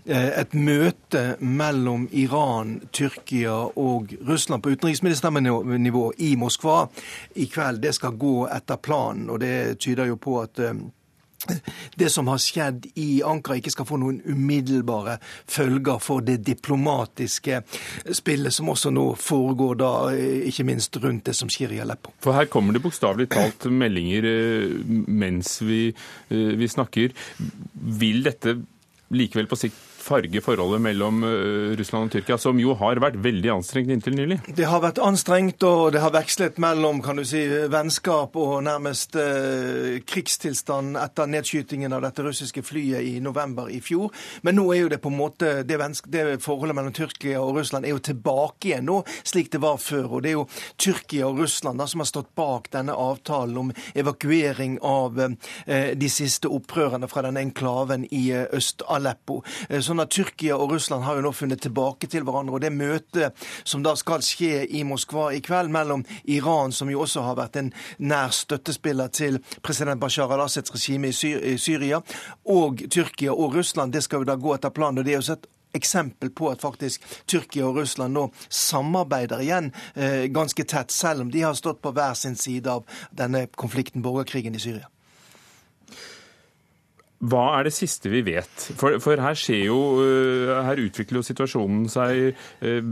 [0.07, 6.87] et møte mellom Iran, Tyrkia og Russland på utenriksministernivå i Moskva
[7.37, 9.29] i kveld, det skal gå etter planen.
[9.31, 10.61] Og det tyder jo på at
[11.99, 15.19] det som har skjedd i Ankara, ikke skal få noen umiddelbare
[15.51, 17.63] følger for det diplomatiske
[18.15, 19.93] spillet som også nå foregår, da,
[20.49, 22.15] ikke minst rundt det som skjer i Aleppo.
[22.25, 24.77] For her kommer det bokstavelig talt meldinger eh,
[25.07, 25.87] mens vi,
[26.31, 27.17] eh, vi snakker.
[28.03, 28.59] Vil dette
[29.13, 33.53] likevel på sikt farge forholdet mellom eh, Russland og Tyrkia, som jo har vært veldig
[33.55, 34.41] anstrengt inntil nylig?
[34.47, 37.43] Det har vært anstrengt, og det har vekslet mellom kan du si,
[37.73, 44.13] vennskap og nærmest eh, krigstilstand etter nedskytingen av dette russiske flyet i november i fjor.
[44.43, 45.79] Men nå er jo det på en måte det,
[46.13, 50.19] det forholdet mellom Tyrkia og Russland er jo tilbake igjen nå, slik det var før.
[50.19, 50.47] Og det er jo
[50.81, 56.11] Tyrkia og Russland da, som har stått bak denne avtalen om evakuering av eh, de
[56.13, 59.43] siste opprørerne fra denne enklaven i eh, Øst-Aleppo.
[59.69, 62.57] Eh, sånn at Tyrkia og Russland har jo nå funnet tilbake til hverandre.
[62.57, 67.03] og Det møtet som da skal skje i Moskva i kveld mellom Iran, som jo
[67.05, 72.03] også har vært en nær støttespiller til president Bashar al-Assads regime i Syria,
[72.45, 74.99] og Tyrkia og Russland, det skal jo da gå etter planen.
[74.99, 79.71] og det er jo sett eksempel på at faktisk Tyrkia og Russland nå samarbeider igjen
[79.95, 84.03] eh, ganske tett, selv om de har stått på hver sin side av denne konflikten,
[84.03, 84.89] borgerkrigen i Syria.
[87.23, 88.51] Hva er det siste vi vet?
[88.79, 92.83] For, for her, jo, øh, her utvikler jo situasjonen seg øh,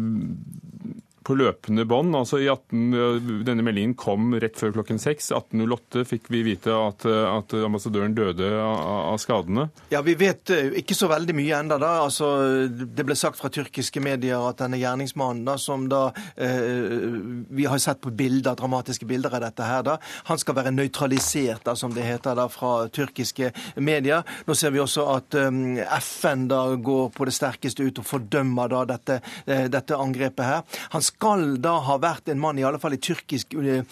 [1.30, 2.14] på løpende bånd.
[2.18, 5.30] Altså 18, denne meldingen kom rett før klokken seks.
[5.36, 8.80] 18.08 fikk vi vite at, at ambassadøren døde av,
[9.12, 9.68] av, skadene.
[9.92, 11.92] Ja, Vi vet eh, ikke så veldig mye enda da.
[12.02, 12.32] Altså,
[12.66, 17.14] det ble sagt fra tyrkiske medier at denne gjerningsmannen, da, som da eh,
[17.54, 19.98] Vi har sett på bilder, dramatiske bilder av dette her, da.
[20.32, 24.26] Han skal være nøytralisert, da, som det heter da, fra tyrkiske medier.
[24.48, 28.08] Nå ser vi også at um, eh, FN da går på det sterkeste ut og
[28.08, 30.78] fordømmer da dette, dette angrepet her.
[30.90, 33.82] Han skal da ha vært en mann, i alle fall i tyrkisk uh,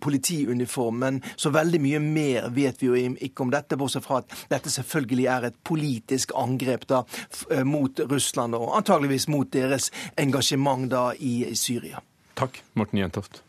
[0.00, 1.00] politiuniform.
[1.04, 4.72] Men så veldig mye mer vet vi jo ikke om dette, bortsett fra at dette
[4.72, 11.10] selvfølgelig er et politisk angrep da uh, mot Russland, og antageligvis mot deres engasjement da
[11.18, 12.02] i Syria.
[12.40, 13.42] Takk, Morten Jentoft.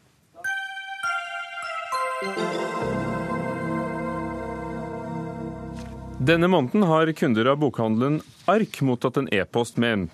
[6.21, 10.11] Denne måneden har kunder av bokhandelen Ark mottatt en e-post med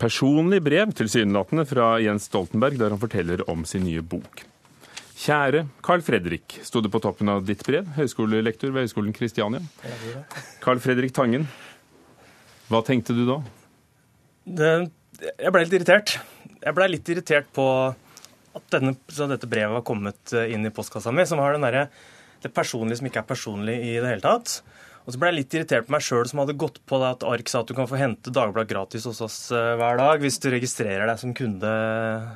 [0.00, 4.44] personlig brev tilsynelatende fra Jens Stoltenberg, der han forteller om sin nye bok.
[5.20, 9.60] Kjære Carl Fredrik, sto det på toppen av ditt brev, høyskolelektor ved Høgskolen Kristiania.
[10.64, 11.44] Carl Fredrik Tangen,
[12.70, 13.40] hva tenkte du da?
[14.48, 14.70] Det,
[15.28, 16.14] jeg ble litt irritert.
[16.60, 17.66] Jeg ble litt irritert på
[18.56, 21.82] at denne, dette brevet var kommet inn i postkassa mi, som har der,
[22.40, 24.60] det personlige som ikke er personlig i det hele tatt.
[25.10, 27.24] Og så ble jeg litt irritert på meg sjøl som hadde gått på det at
[27.26, 30.38] Ark sa at du kan få hente Dagbladet gratis hos oss eh, hver dag hvis
[30.38, 31.72] du registrerer deg som kunde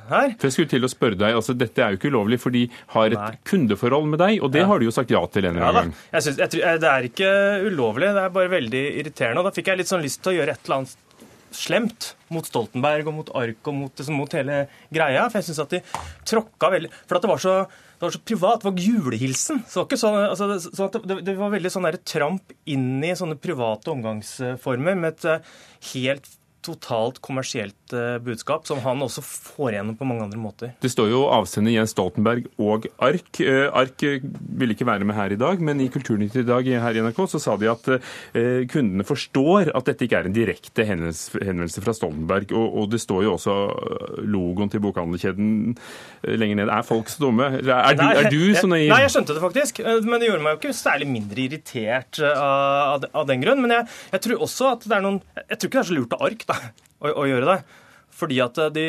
[0.09, 0.33] her.
[0.35, 2.65] For jeg skulle til å spørre deg, altså Dette er jo ikke ulovlig, for de
[2.97, 3.39] har et Nei.
[3.47, 4.67] kundeforhold med deg, og det ja.
[4.73, 6.03] har du jo sagt ja til en eller annen gang.
[6.17, 7.31] Jeg synes, jeg, det er ikke
[7.69, 9.39] ulovlig, det er bare veldig irriterende.
[9.39, 11.01] Og da fikk jeg litt sånn lyst til å gjøre et eller annet
[11.55, 15.29] slemt mot Stoltenberg og mot Ark og mot, liksom, mot hele greia.
[15.29, 15.81] For jeg syns at de
[16.27, 17.55] tråkka veldig For at det var så
[17.95, 18.61] det var så privat.
[18.61, 19.61] Det var julehilsen.
[19.71, 23.13] Så det, var sånn, altså, så det, det, var veldig sånn der tramp inn i
[23.15, 25.53] sånne private omgangsformer med et eh,
[25.93, 26.27] helt
[26.65, 30.73] totalt kommersielt uh, budskap, som han også får igjennom på mange andre måter.
[30.81, 33.41] Det står jo avsender Jens Stoltenberg og ARK.
[33.41, 36.97] Uh, ARK vil ikke være med her i dag, men i Kulturnytt i dag her
[36.97, 37.87] i NRK så sa de at
[38.71, 42.51] kundene forstår at dette ikke er en direkte henvendelse fra Stoltenberg.
[42.55, 43.55] Og, det står jo også
[44.25, 45.75] logoen til bokhandelkjeden
[46.37, 46.71] lenger ned.
[46.71, 47.47] Er folk så dumme?
[47.61, 48.89] Er, du, er du så naiv?
[48.91, 49.81] Nei, jeg skjønte det faktisk.
[50.05, 53.63] Men det gjorde meg jo ikke særlig mindre irritert av den grunn.
[53.65, 55.97] Men jeg, jeg, tror også at det er noen Jeg tror ikke det er så
[55.97, 56.54] lurt av ARK da,
[57.03, 57.57] å, å gjøre det.
[58.15, 58.85] Fordi at eh, de,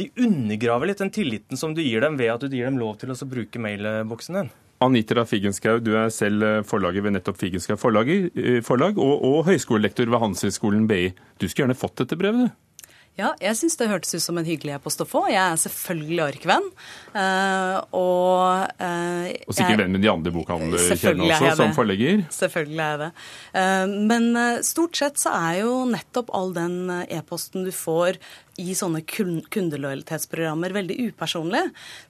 [0.00, 2.98] de, undergraver litt den tilliten som du gir dem ved at du gir dem lov
[3.00, 4.52] til å bruke mailboksen din.
[4.84, 10.10] Anitra Figenschou, du er selv forlaget forlager ved nettopp Figenschou eh, forlag og, og høyskolelektor
[10.10, 11.14] ved Handelshøyskolen BI.
[11.38, 12.63] Du skulle gjerne fått dette brevet, du?
[13.14, 15.20] Ja, jeg syns det hørtes ut som en hyggelig e-post å få.
[15.30, 16.64] Jeg er selvfølgelig arkvenn.
[17.14, 22.24] Uh, og uh, Og sikkert venn med de andre bokhandlerkjedene også, som forlegger?
[22.34, 23.10] Selvfølgelig er jeg det.
[23.54, 24.26] Uh, men
[24.66, 28.18] stort sett så er jo nettopp all den e-posten du får
[28.60, 31.62] i sånne kundelojalitetsprogrammer veldig upersonlig.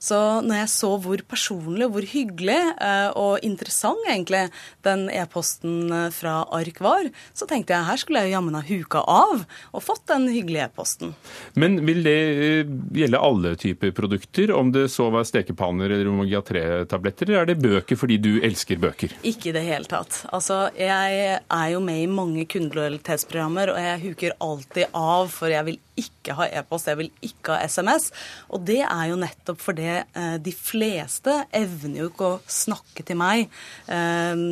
[0.02, 4.46] Så når jeg så hvor personlig hvor hyggelig eh, og interessant egentlig
[4.84, 9.04] den e-posten eh, fra Ark var, så tenkte jeg her skulle jeg jammen ha huka
[9.08, 11.14] av og fått den hyggelige e-posten.
[11.56, 17.30] Men vil det eh, gjelde alle typer produkter, om det så var stekepanner eller omega-3-tabletter,
[17.30, 19.16] eller er det bøker fordi du elsker bøker?
[19.24, 20.24] Ikke i det hele tatt.
[20.34, 25.68] Altså, jeg er jo med i mange kundelojalitetsprogrammer, og jeg huker alltid av, for jeg
[25.70, 28.10] vil ikke ha e-post, jeg vil ikke ha SMS.
[28.54, 33.20] Og det er jo nettopp fordi eh, de fleste evner jo ikke å snakke til
[33.20, 33.46] meg
[33.92, 34.44] eh,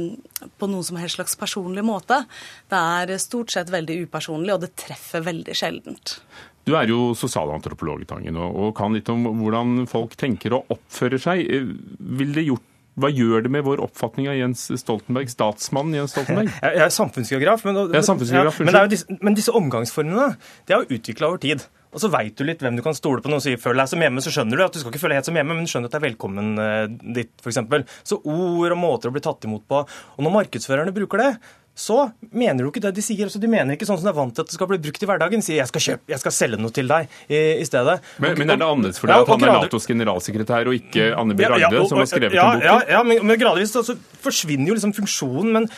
[0.59, 2.23] på noen som helst slags personlig måte.
[2.71, 6.17] Det er stort sett veldig upersonlig, og det treffer veldig sjeldent.
[6.63, 11.23] Du er jo sosialantropolog, i Tangen, og kan litt om hvordan folk tenker og oppfører
[11.23, 11.43] seg.
[11.43, 11.73] Eh,
[12.19, 12.69] vil det gjort
[13.01, 16.51] hva gjør det med vår oppfatning av Jens Stoltenberg, statsmannen Jens Stoltenberg?
[16.63, 20.35] Jeg er samfunnsgeograf, men, er samfunnsgeograf, ja, men, disse, men disse omgangsformene
[20.69, 21.65] de er jo utvikla over tid.
[21.93, 23.29] Og så veit du litt hvem du kan stole på.
[23.29, 25.21] Noen sier 'føl deg som hjemme', så skjønner du at du skal ikke føle deg
[25.21, 27.61] helt som hjemme, men du skjønner at det er velkommen uh, ditt, f.eks.
[28.09, 29.83] Så ord og måter å bli tatt imot på.
[29.85, 31.31] Og når markedsførerne bruker det,
[31.75, 33.25] så mener du ikke det de sier.
[33.25, 35.05] Altså, de mener ikke sånn som de er vant til at det skal bli brukt
[35.05, 35.45] i hverdagen.
[35.45, 37.97] Sier jeg skal, kjøpe, jeg skal selge noe til deg i, i stedet.
[38.19, 41.37] Men, men, er det annerledes fordi ja, at han er Natos generalsekretær og ikke Anne
[41.39, 41.47] B.
[41.49, 42.69] Ragde, ja, ja, som har skrevet ja, en bok?
[42.69, 45.57] Ja, ja men, men, gradvis altså, forsvinner jo liksom funksjonen.
[45.57, 45.71] Men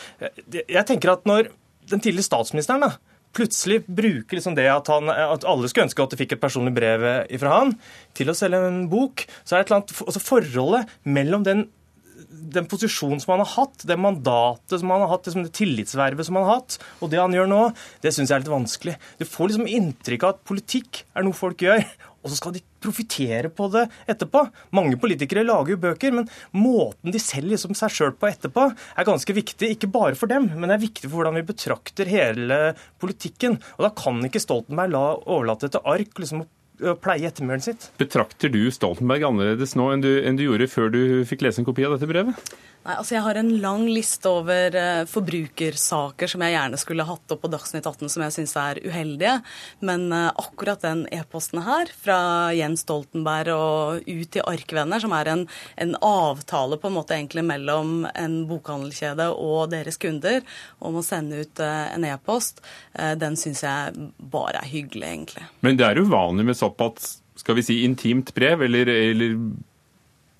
[0.51, 1.51] jeg tenker at når
[1.91, 2.91] den tidligere statsministeren da,
[3.35, 6.75] plutselig bruker liksom det at, han, at, alle skulle ønske at de fikk et personlig
[6.75, 7.07] brev
[7.39, 7.73] fra han,
[8.15, 11.65] til å selge en bok, så er det et eller annet, altså forholdet mellom den
[12.29, 16.39] den posisjonen som han har hatt, det mandatet som han har hatt, det tillitsvervet som
[16.39, 17.61] han har hatt, og det han gjør nå,
[18.03, 18.97] det syns jeg er litt vanskelig.
[19.21, 21.85] Du får liksom inntrykk av at politikk er noe folk gjør,
[22.25, 24.41] og så skal de profitere på det etterpå.
[24.77, 29.07] Mange politikere lager jo bøker, men måten de selger liksom seg sjøl på etterpå, er
[29.07, 29.69] ganske viktig.
[29.75, 32.59] Ikke bare for dem, men det er viktig for hvordan vi betrakter hele
[33.01, 33.59] politikken.
[33.77, 36.47] Og da kan ikke Stoltenberg la overlate til ark liksom,
[37.03, 37.89] pleie ettermælet sitt.
[38.01, 41.67] Betrakter du Stoltenberg annerledes nå enn du, enn du gjorde før du fikk lese en
[41.67, 42.55] kopi av dette brevet?
[42.85, 47.33] Nei, altså Jeg har en lang liste over uh, forbrukersaker som jeg gjerne skulle hatt
[47.33, 49.39] opp på Dagsnytt 18 som jeg syns er uheldige.
[49.89, 52.19] Men uh, akkurat den e-posten her, fra
[52.53, 55.47] Jens Stoltenberg og ut til Arkvenner, som er en,
[55.81, 60.45] en, avtale på en måte egentlig mellom en bokhandelkjede og deres kunder
[60.77, 62.61] om å sende ut uh, en e-post,
[62.93, 65.45] den syns jeg bare er hyggelig, egentlig.
[65.65, 69.35] Men det er uvanlig med såpass skal vi si, intimt brev, eller, eller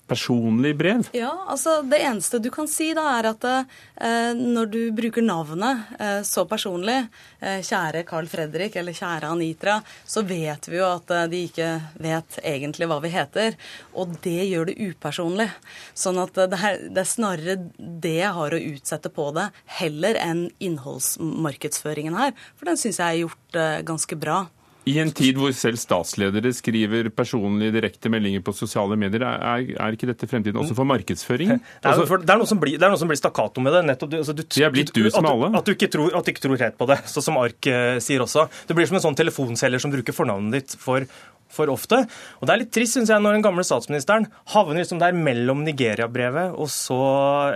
[0.06, 1.08] personlig brev?
[1.16, 5.96] Ja, altså det eneste du kan si da, er at eh, når du bruker navnet
[5.98, 6.98] eh, så personlig,
[7.40, 11.70] eh, kjære Carl Fredrik eller kjære Anitra, så vet vi jo at eh, de ikke
[12.02, 13.58] vet egentlig hva vi heter.
[13.98, 15.50] Og det gjør det upersonlig.
[15.94, 19.48] Sånn at eh, det er, det er snarere det jeg har å utsette på det,
[19.80, 22.36] heller enn innholdsmarkedsføringen her.
[22.56, 24.44] For den syns jeg er gjort eh, ganske bra.
[24.86, 29.96] I en tid hvor selv statsledere skriver personlige direkte meldinger på sosiale medier, er, er
[29.96, 31.56] ikke dette fremtiden også for markedsføring?
[31.58, 33.74] Det er, for, det er, noe, som blir, det er noe som blir stakkato med
[33.74, 33.82] det.
[33.90, 34.12] nettopp.
[34.12, 35.50] Du, altså, du, det er blitt du som alle.
[35.58, 37.96] At, du ikke tror, at du ikke tror helt på det, så som Ark uh,
[38.04, 38.46] sier også.
[38.68, 41.08] Det blir som en sånn telefonselger som bruker fornavnet ditt for
[41.52, 42.02] for ofte.
[42.40, 45.62] Og Det er litt trist synes jeg, når den gamle statsministeren havner liksom der mellom
[45.66, 46.98] Nigeria-brevet og så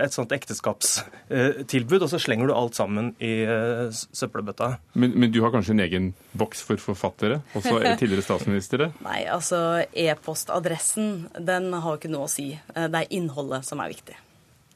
[0.01, 4.73] et sånt ekteskapstilbud, og så slenger du alt sammen i uh, søppelbøtta.
[4.95, 8.91] Men, men, du har kanskje en egen boks for forfattere, også tidligere statsministre?
[9.07, 12.51] Nei, altså e-postadressen, den har jo ikke noe å si.
[12.75, 14.17] Eh, det er innholdet som er viktig.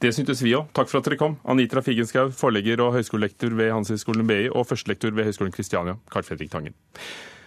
[0.04, 0.68] Det syntes vi òg.
[0.76, 1.38] Takk for at dere kom.
[1.48, 6.52] Anitra Figenschou, forlegger og høyskolelektor ved Handelshøyskolen BI, og førstelektor ved Høgskolen Kristiania, Carl Fredrik
[6.54, 6.76] Tangen.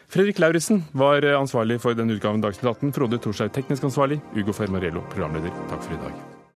[0.08, 2.96] Fredrik Lauritzen var ansvarlig for denne utgaven Dagsnytt 18.
[2.96, 4.22] Frode Thorshaug teknisk ansvarlig.
[4.32, 5.52] Ugo Fermarello programleder.
[5.68, 6.37] Takk for i dag.